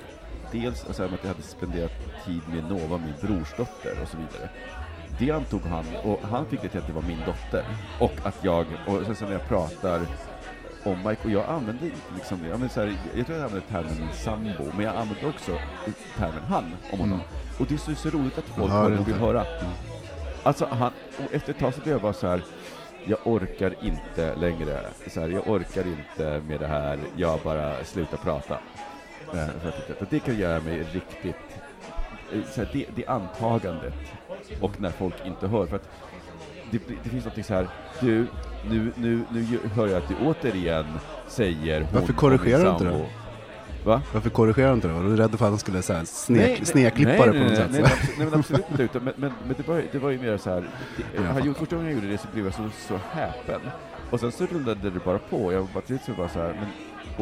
[0.52, 1.92] dels alltså, att jag hade spenderat
[2.26, 4.50] tid med Nova, min brorsdotter och så vidare.
[5.18, 7.64] Det antog han, och han fick det till att det var min dotter.
[8.00, 10.00] Och att jag, och sen så när jag pratar
[10.84, 13.68] om Mike, och jag använder inte liksom, jag, använder så här, jag tror jag använder
[13.68, 15.52] termen sambo, men jag använder också
[16.16, 17.18] termen han om honom.
[17.18, 17.26] Mm.
[17.58, 19.44] Och det är så, så roligt att folk vill höra.
[20.42, 22.42] Alltså han, och efter ett tag så blev jag bara så här.
[23.04, 28.16] Jag orkar inte längre, så här, jag orkar inte med det här, jag bara slutar
[28.16, 28.54] prata.
[29.34, 31.36] Eh, för att det- kan göra mig riktigt,
[32.32, 33.94] eh, så här, det, det antagandet,
[34.60, 35.88] och när folk inte hör, för att
[36.70, 37.68] det, det finns något så här,
[38.00, 38.26] du,
[38.70, 40.86] nu, nu, nu hör jag att du återigen
[41.28, 43.06] säger hon Varför korrigerar du inte det?
[43.84, 44.02] Va?
[44.12, 44.94] Varför korrigerar du inte det?
[44.94, 47.56] Var du rädd för att han skulle så här snek, snekklippa det på något nej,
[47.56, 47.70] sätt?
[47.72, 50.36] Nej, nej, nej, men absolut inte, men, men, men det, var, det var ju mer
[50.36, 50.64] så här,
[50.96, 53.60] det, Jag gjorde- första gången jag gjorde det så blev jag så, så häpen.
[54.10, 56.68] Och sen så rullade det bara på, jag bara till bara så här, men,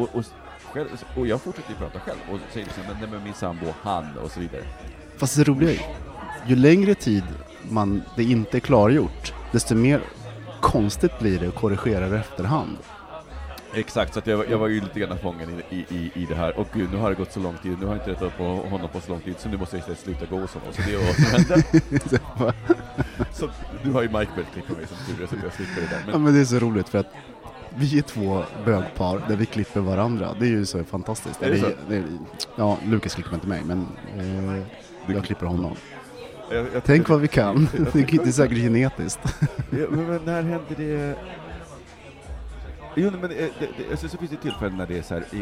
[0.05, 0.23] och, och,
[0.73, 4.17] själv, och jag fortsatte ju prata själv och säger liksom, men, men min sambo, han
[4.23, 4.61] och så vidare.
[5.17, 5.79] Fast det roliga är
[6.47, 7.23] ju längre tid
[7.69, 10.01] man, det inte är klargjort, desto mer
[10.61, 12.77] konstigt blir det att korrigera det efterhand.
[13.73, 16.35] Exakt, så att jag, var- jag var ju lite grann fången i, i, i, det
[16.35, 18.37] här, och gud, nu har det gått så lång tid, nu har jag inte rättat
[18.37, 20.67] på honom på så lång tid, så nu måste jag istället sluta gå hos honom.
[20.73, 22.53] Så det var vad som hände.
[23.33, 23.49] Så
[23.83, 26.03] nu har ju Mike börjat klippa mig som tur är, så jag slipper det där.
[26.05, 27.13] Ja Men, men det är så roligt för att
[27.75, 30.35] vi är två bögpar där vi klipper varandra.
[30.39, 31.41] Det är ju så fantastiskt.
[31.41, 31.67] Är det så?
[31.89, 32.03] det är-
[32.55, 34.63] ja, Lukas klipper inte mig men eh,
[35.13, 35.75] jag klipper honom.
[36.51, 37.67] jag, jag, Tänk vad vi kan.
[37.77, 39.19] jag Det är säkert genetiskt.
[39.69, 41.15] Men, men när hände det?
[43.01, 45.23] Jo, men eh, det, det, alltså, så finns det tillfällen när det är så här,
[45.31, 45.37] i,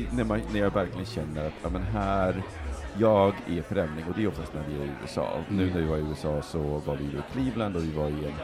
[0.00, 2.42] i, när, man, när jag verkligen känner att ja, men här,
[2.98, 5.22] jag är främling, och det är oftast när vi är i USA.
[5.22, 5.74] Och Nu Mm.
[5.74, 8.34] när vi var i USA så var vi i Cleveland och vi var i, en,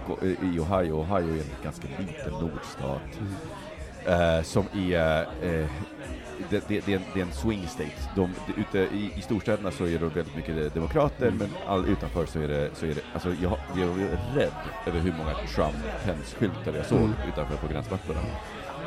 [0.00, 0.92] och, i Ohio.
[1.02, 3.20] Ohio är en ganska liten nordstat
[4.06, 5.66] eh, som är eh,
[6.50, 7.90] det, det, det, är en, det är en swing state.
[8.16, 12.26] De, det, ute i, I storstäderna så är det väldigt mycket demokrater, men all, utanför
[12.26, 13.96] så är det, så är det alltså jag, jag var
[14.36, 14.52] rädd
[14.86, 17.12] över hur många Trump-pens-skyltar jag såg Mm.
[17.28, 18.20] utanför på gränsmattorna.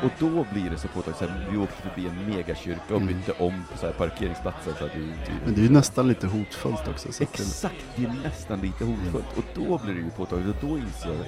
[0.03, 3.07] och då blir det så påtagligt, vi åkte förbi en megakyrka och Mm.
[3.07, 4.74] bytte om på så här parkeringsplatser.
[4.80, 5.11] Så att vi,
[5.45, 7.09] Men det är ju nästan lite hotfullt också.
[7.24, 9.38] Exakt, det är nästan lite hotfullt.
[9.38, 11.26] Och då blir det ju påtagligt, och då inser jag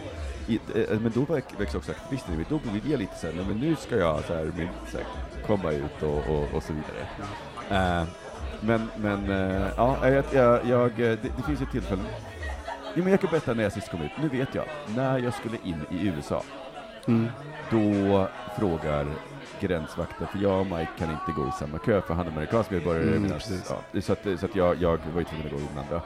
[0.47, 3.57] i, eh, men då väx- växer också mig, då blir det lite såhär, nej men
[3.57, 5.05] nu ska jag så här, min, så här,
[5.47, 7.07] komma ut och, och, och så vidare.
[7.69, 8.07] Eh,
[8.61, 12.01] men, men, eh, ja, jag, jag, jag, eh, det, det finns ett tillfälle,
[12.95, 14.65] jo, men jag kan berätta när jag sist kom ut, nu vet jag,
[14.95, 16.43] när jag skulle in i USA,
[17.07, 17.27] mm.
[17.71, 18.27] då
[18.57, 19.07] frågar
[19.59, 22.71] gränsvakten, för jag och Mike kan inte gå i samma kö, för han är amerikansk
[22.71, 23.39] medborgare, Mm,
[24.01, 26.01] så att, så att jag, jag var ju tvungen att gå i den andra.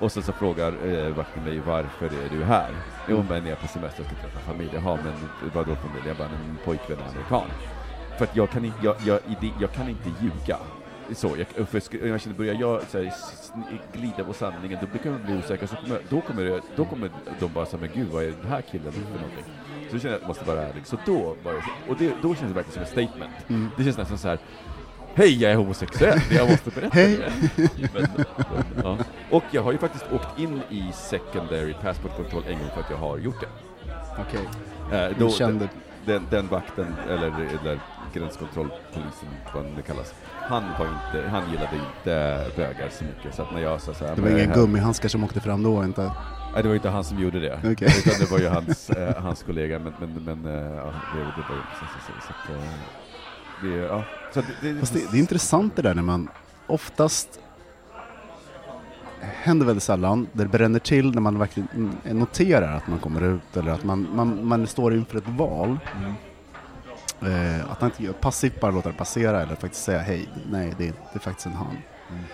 [0.00, 2.70] Och sen så frågar eh, vakten mig, varför är du här?
[3.08, 3.26] Jo Mm.
[3.28, 4.70] men jag är på semester och ska träffa familj.
[4.74, 5.12] Jaha, men
[5.54, 6.02] vadå familj?
[6.06, 7.50] Jag bara, min pojkvän är amerikan.
[8.18, 9.18] För att jag kan, inte, jag, jag,
[9.60, 10.58] jag kan inte ljuga.
[11.12, 13.12] Så, jag, för sk- jag känner, börjar jag så här,
[13.92, 17.10] glida på sanningen, då kan jag bli osäker, så kommer, då, kommer det, då kommer
[17.40, 19.44] de bara säga, men gud vad är den här killen för någonting?
[19.88, 20.86] Så då känner jag att jag måste vara ärlig.
[20.86, 23.32] Så då var jag, och det, då känns det verkligen som ett statement.
[23.48, 23.68] Mm.
[23.76, 24.38] Det känns nästan så här.
[25.14, 27.16] Hej, jag är homosexuell, jag måste berätta Hej.
[27.56, 27.88] det.
[27.94, 28.24] Men, men,
[28.84, 28.98] ja.
[29.30, 32.90] Och jag har ju faktiskt åkt in i secondary passport control en gång för att
[32.90, 33.48] jag har gjort det.
[34.20, 34.48] Okej.
[35.10, 35.68] Eh, Du kände-
[36.06, 37.26] den, den vakten, eller,
[37.60, 37.80] eller
[38.14, 43.52] gränskontrollpolisen, vad det kallas, han, var inte, han gillade inte bögar så mycket, så att
[43.54, 46.02] när jag sa så här, Det var inga gummihhandskar som åkte fram då inte?
[46.54, 47.88] Nej, det var inte han som gjorde det, Okej.
[48.06, 50.84] utan det var ju hans, eh, hans kollega, men, men, men eh, ja,
[51.14, 51.84] det, det var ju så.
[52.06, 52.68] så, så att, eh,
[53.62, 54.04] det, ja,
[54.34, 56.28] så det, det, Fast det, det är intressant det där när man
[56.66, 57.40] oftast
[59.20, 63.72] händer väldigt sällan, det bränner till när man verkligen noterar att man kommer ut eller
[63.72, 65.78] att man, man, man står inför ett val.
[66.00, 66.14] Mm.
[67.22, 70.88] Eh, att man inte passivt bara låter det passera eller faktiskt säga hej, nej det
[70.88, 71.76] är, det är faktiskt en han.
[72.10, 72.24] Mm.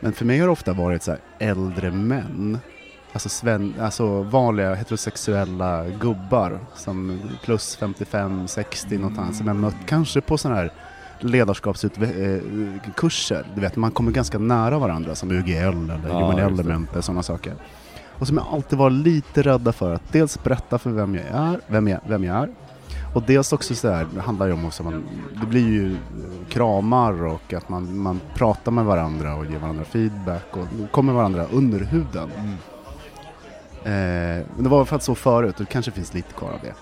[0.00, 2.58] Men för mig har det ofta varit så här äldre män,
[3.12, 10.38] alltså, sven, alltså vanliga heterosexuella gubbar som plus 55-60 någonstans som jag mött kanske på
[10.38, 10.72] sådana här
[11.20, 13.46] ledarskapskurser.
[13.54, 16.38] Du vet, man kommer ganska nära varandra som UGL eller Ja, Human.
[16.38, 17.54] Element och sådana saker.
[18.18, 21.60] Och som jag alltid var lite rädda för att dels berätta för vem jag är,
[21.66, 22.48] vem jag, vem jag är.
[23.14, 25.04] Och dels också så här, det handlar ju om också, man,
[25.40, 25.98] det blir ju eh,
[26.48, 31.46] kramar och att man, man pratar med varandra och ger varandra feedback och kommer varandra
[31.52, 32.30] under huden.
[32.38, 32.54] Mm.
[33.84, 36.58] Eh, men det var för att så förut, och det kanske finns lite kvar av
[36.62, 36.74] det.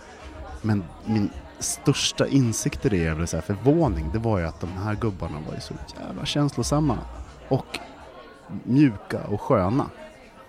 [0.62, 4.72] Men min största insikt i det, eller så här förvåning, det var ju att de
[4.84, 5.74] här gubbarna var ju så
[6.06, 6.98] jävla känslosamma.
[7.48, 7.78] Och
[8.64, 9.86] mjuka och sköna.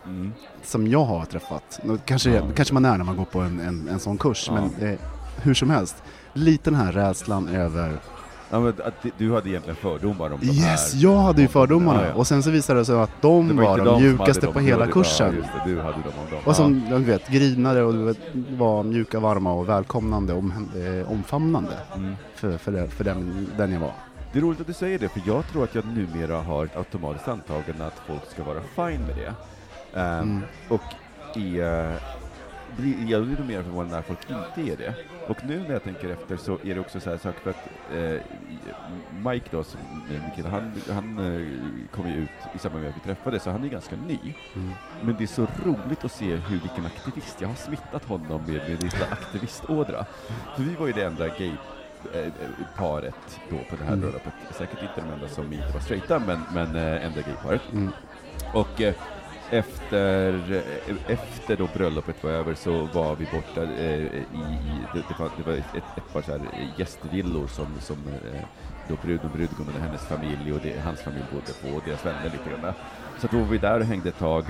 [0.06, 0.34] Mm.
[0.64, 1.80] Som jag har träffat.
[2.06, 2.44] Kanske, Ja.
[2.56, 4.54] kanske man är när man går på en, en, en sån kurs, Ja.
[4.54, 5.00] men eh,
[5.42, 5.96] hur som helst.
[6.34, 8.00] Lite den här rädslan över
[8.52, 11.04] Ja, men att du hade egentligen fördomar om de Yes, här.
[11.04, 12.02] jag hade ju fördomarna.
[12.02, 12.14] Ja, ja.
[12.14, 14.92] Och sen så visade det sig att de var, inte de mjukaste på hela hade-
[14.92, 15.36] kursen.
[15.54, 16.40] Ja, det, du hade dem om dem.
[16.46, 18.18] Och som du vet, grinade och vet,
[18.50, 20.54] var mjuka, varma och välkomnande och om,
[21.02, 22.16] eh, omfamnande mm.
[22.36, 23.92] för, för, det, för den, den jag var.
[24.34, 26.78] Det är roligt att du säger det, för jag tror att jag numera har ett
[26.78, 29.34] automatiskt antagande att folk ska vara fine med det.
[30.00, 30.42] Ehm, Mm.
[30.70, 30.82] Och
[31.36, 31.96] är,
[32.78, 34.94] blir, jag blir mer förvånad när folk inte är det.
[35.30, 37.46] Och nu när jag tänker efter så är det också så här för att
[37.94, 38.22] eh,
[39.26, 39.80] Mike då, som,
[40.12, 41.48] eh, min kille, han, han eh,
[41.92, 44.20] kom ju ut i samband med att vi träffades, så han är ganska ny.
[44.56, 44.70] Mm.
[45.02, 48.70] Men det är så roligt att se hur vilken aktivist, jag har smittat honom med,
[48.70, 50.06] med lite aktivistådra.
[50.56, 51.52] För vi var ju det enda gay
[52.14, 52.34] eh,
[52.78, 54.00] paret då på det här Mm.
[54.02, 54.34] bröllopet.
[54.52, 57.62] Säkert inte de enda som inte var straighta, men, men eh, enda gayparet.
[57.74, 57.92] Mm.
[58.54, 58.94] Och eh,
[59.52, 65.04] efter, eh, efter då bröllopet var över så var vi borta eh, i, i det,
[65.08, 66.42] det, var, det var ett, ett par så här
[66.78, 68.42] gästvillor som, som eh,
[68.88, 72.06] då brud och brudgummen och hennes familj och det, hans familj bodde på och deras
[72.06, 72.74] vänner lite grann.
[73.20, 74.46] Så då var vi där och hängde ett tag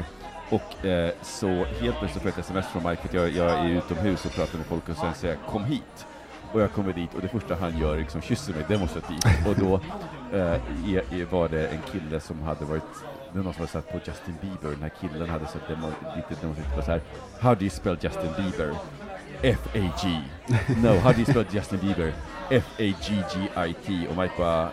[0.50, 3.70] och eh, så helt plötsligt får jag ett sms från Mike att jag, jag är
[3.70, 6.06] utomhus och pratar med folk och sen säger jag kom hit.
[6.52, 9.56] Och jag kommer dit och det första han gör är liksom kysser mig demonstrativt och
[9.56, 9.74] då
[10.38, 12.84] eh, var det en kille som hade varit
[13.32, 15.88] det var någon som hade satt på Justin Bieber, den här killen hade sett demo,
[16.16, 17.02] lite demonstrativt på så här
[17.40, 18.76] How do you spell Justin Bieber?
[19.42, 20.22] F-A-G
[20.84, 22.14] No, how do you spell Justin Bieber?
[22.50, 24.70] F-A-G-G-I-T och Mike bara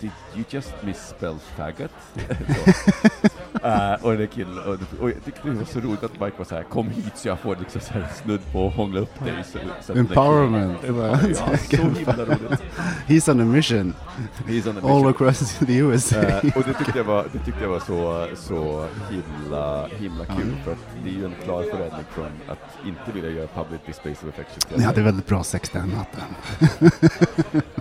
[0.00, 1.90] Did you just misspell faggot?
[3.62, 6.44] Eh, och den killen, och, och jag tyckte det var så roligt att Mike var
[6.44, 9.24] så här kom hit så jag får liksom så här snudd på att hångla upp
[9.24, 9.44] dig.
[9.52, 10.80] Så, så Empowerment.
[10.80, 12.62] killen- Ja, så himla roligt.
[13.06, 13.94] He's on a mission
[14.46, 15.06] He's on a all mission.
[15.10, 16.16] across the USA.
[16.16, 20.54] Eh, och det tyckte jag var, det tyckte jag var så, så himla, himla kul,
[20.64, 24.22] för att det är ju en klar förändring från att inte vilja göra public displays
[24.22, 24.78] of affection.
[24.78, 26.22] Ni hade väldigt bra sex den natten.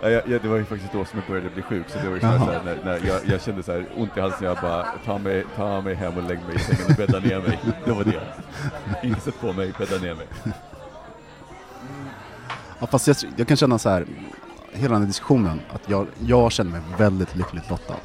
[0.01, 2.15] Ja, jag, det var ju faktiskt då som jag började bli sjuk, så det var
[2.15, 2.45] ju så här, Jaha.
[2.45, 5.17] så här, när, när jag, jag kände så här ont i halsen, jag bara ta
[5.17, 7.59] mig, ta mig hem och lägg mig i sängen och bädda ner mig.
[7.85, 8.21] Det var det.
[9.03, 10.27] Ingen sätt på mig, bädda ner mig.
[12.79, 14.05] Ja, fast jag, jag kan känna så här,
[14.71, 17.95] hela den här diskussionen, att jag, jag känner mig väldigt lyckligt lottad.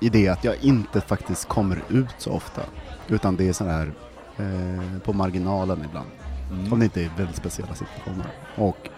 [0.00, 2.62] I det att jag inte faktiskt kommer ut så ofta,
[3.08, 3.92] utan det är så här
[4.36, 6.08] eh, på marginalen ibland.
[6.50, 6.72] Mm.
[6.72, 8.26] Om det inte är väldigt speciella situationer.
[8.56, 8.88] Och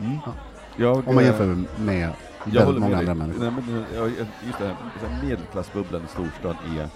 [0.00, 0.18] Mm.
[0.26, 0.32] Ja.
[0.76, 2.10] Jag, om man eh, jämför med
[2.44, 3.40] Jag väldigt håller många andra människor.
[3.40, 6.88] Nej, men, eh, just det här, medelklassbubblan i storstad är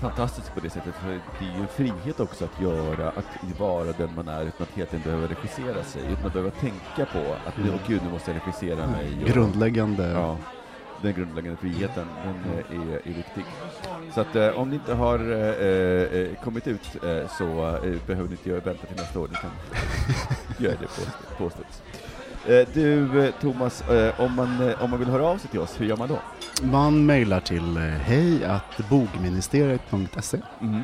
[0.00, 3.92] fantastisk på det sättet, för det är ju en frihet också att göra, att vara
[3.92, 7.34] den man är utan att helt enkelt behöva regissera sig, utan att behöva tänka på
[7.46, 7.70] att Mm.
[7.74, 9.18] åh gud, nu måste jag regissera mig.
[9.22, 10.08] och- Grundläggande.
[10.10, 10.36] Ja,
[11.02, 13.44] den grundläggande friheten, den eh, är, är viktig.
[14.14, 17.44] Så att eh, om ni inte har eh, eh, kommit ut eh, så
[17.84, 19.50] eh, behöver ni inte vänta till nästa år, ni kan
[20.64, 21.82] göra det på, på studs.
[21.89, 21.89] Eh,
[22.74, 25.80] du eh, Thomas, eh, om, man, eh, om man vill höra av sig till oss,
[25.80, 26.18] hur gör man då?
[26.62, 30.38] Man mejlar till eh, hej att bogministeriet.se.
[30.60, 30.80] Mhm.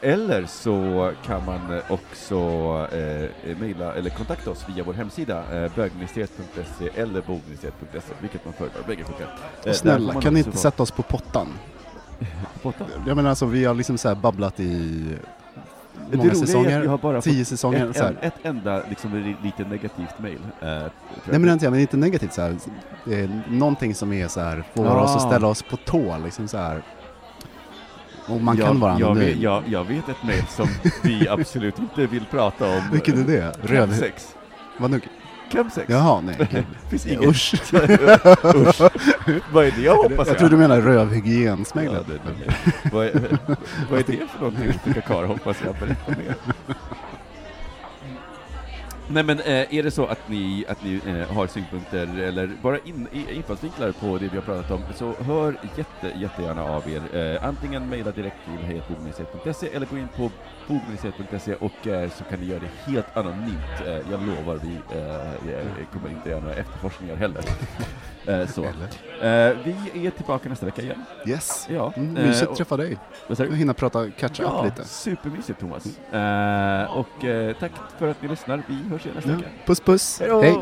[0.00, 2.34] Eller så kan man eh, också
[2.92, 8.82] eh, mejla eller kontakta oss via vår hemsida eh, bögministeriet.se eller bogministeriet.se, vilket man föredrar,
[8.86, 9.34] bägge funkar.
[9.64, 11.48] Eh, Snälla, kan ni inte få- sätta oss på pottan?
[12.62, 12.86] Pottan?
[13.06, 15.04] Jag menar alltså, vi har liksom så här babblat i
[16.16, 17.90] många säsonger, jag har bara tio säsonger.
[17.90, 20.38] ett, så en, ett enda liksom, li- lite negativt mejl.
[20.60, 20.68] Eh.
[20.68, 20.90] Nej
[21.38, 22.56] men inte, men inte negativt så här.
[23.04, 25.00] Det är någonting som är så här, får Ja.
[25.02, 26.82] oss att ställa oss på tå liksom så här.
[28.28, 30.66] Och man jag, kan vara jag, vet, jag, jag vet ett mejl som
[31.02, 32.82] vi absolut inte vill prata om.
[32.92, 33.52] Vilket är det?
[33.62, 33.88] Röv...
[33.88, 34.34] Chemsex.
[34.78, 35.00] Vad nu?
[35.48, 35.88] Chemsex.
[35.88, 36.36] Jaha, nej.
[36.42, 36.66] okej.
[36.90, 37.24] Finns ingen...
[37.24, 37.54] Usch.
[38.44, 38.80] Usch.
[39.52, 42.06] Vad är det jag hoppas Jag tror du menar rövhygiensmejlet.
[42.08, 42.90] Ja, det, det.
[42.92, 43.12] Vad, är,
[43.90, 44.72] vad är det för någonting?
[44.84, 46.34] Vilka karl hoppas jag berätta mer.
[49.10, 52.78] Nej men eh, är det så att ni, att ni eh, har synpunkter eller bara
[52.78, 57.34] in, infallsvinklar på det vi har pratat om, så hör jätte, jättegärna av er.
[57.34, 60.30] Eh, antingen mejla direkt till hejatbogministeriet.se eller gå in på
[60.68, 63.80] bogministeriet.se och eh, så kan ni göra det helt anonymt.
[63.86, 67.42] Eh, jag lovar, vi eh, eh, kommer inte göra några efterforskningar heller.
[68.26, 68.64] Eh, så.
[68.64, 68.70] Eh,
[69.64, 71.04] vi är tillbaka nästa vecka igen.
[71.26, 71.66] Yes.
[71.70, 71.92] Ja.
[71.96, 72.98] Mm, mysigt att träffa dig.
[73.28, 73.56] Vad Och du?
[73.56, 74.84] hinna prata catch up Ja, lite.
[74.88, 75.86] supermysigt Thomas.
[76.12, 78.62] Eh, och eh, tack för att ni lyssnar.
[78.66, 79.36] Vi hörs igen nästa Ja.
[79.36, 79.48] vecka.
[79.66, 80.20] Puss puss.
[80.20, 80.40] Hej då!
[80.42, 80.58] Hej.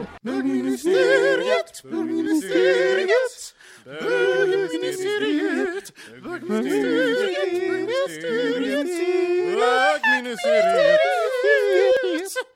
[3.87, 5.93] Bögministeriet,
[6.23, 8.91] bögministeriet, bögministeriet,
[9.55, 11.01] bögministeriet,
[11.43, 12.56] bögministeriet.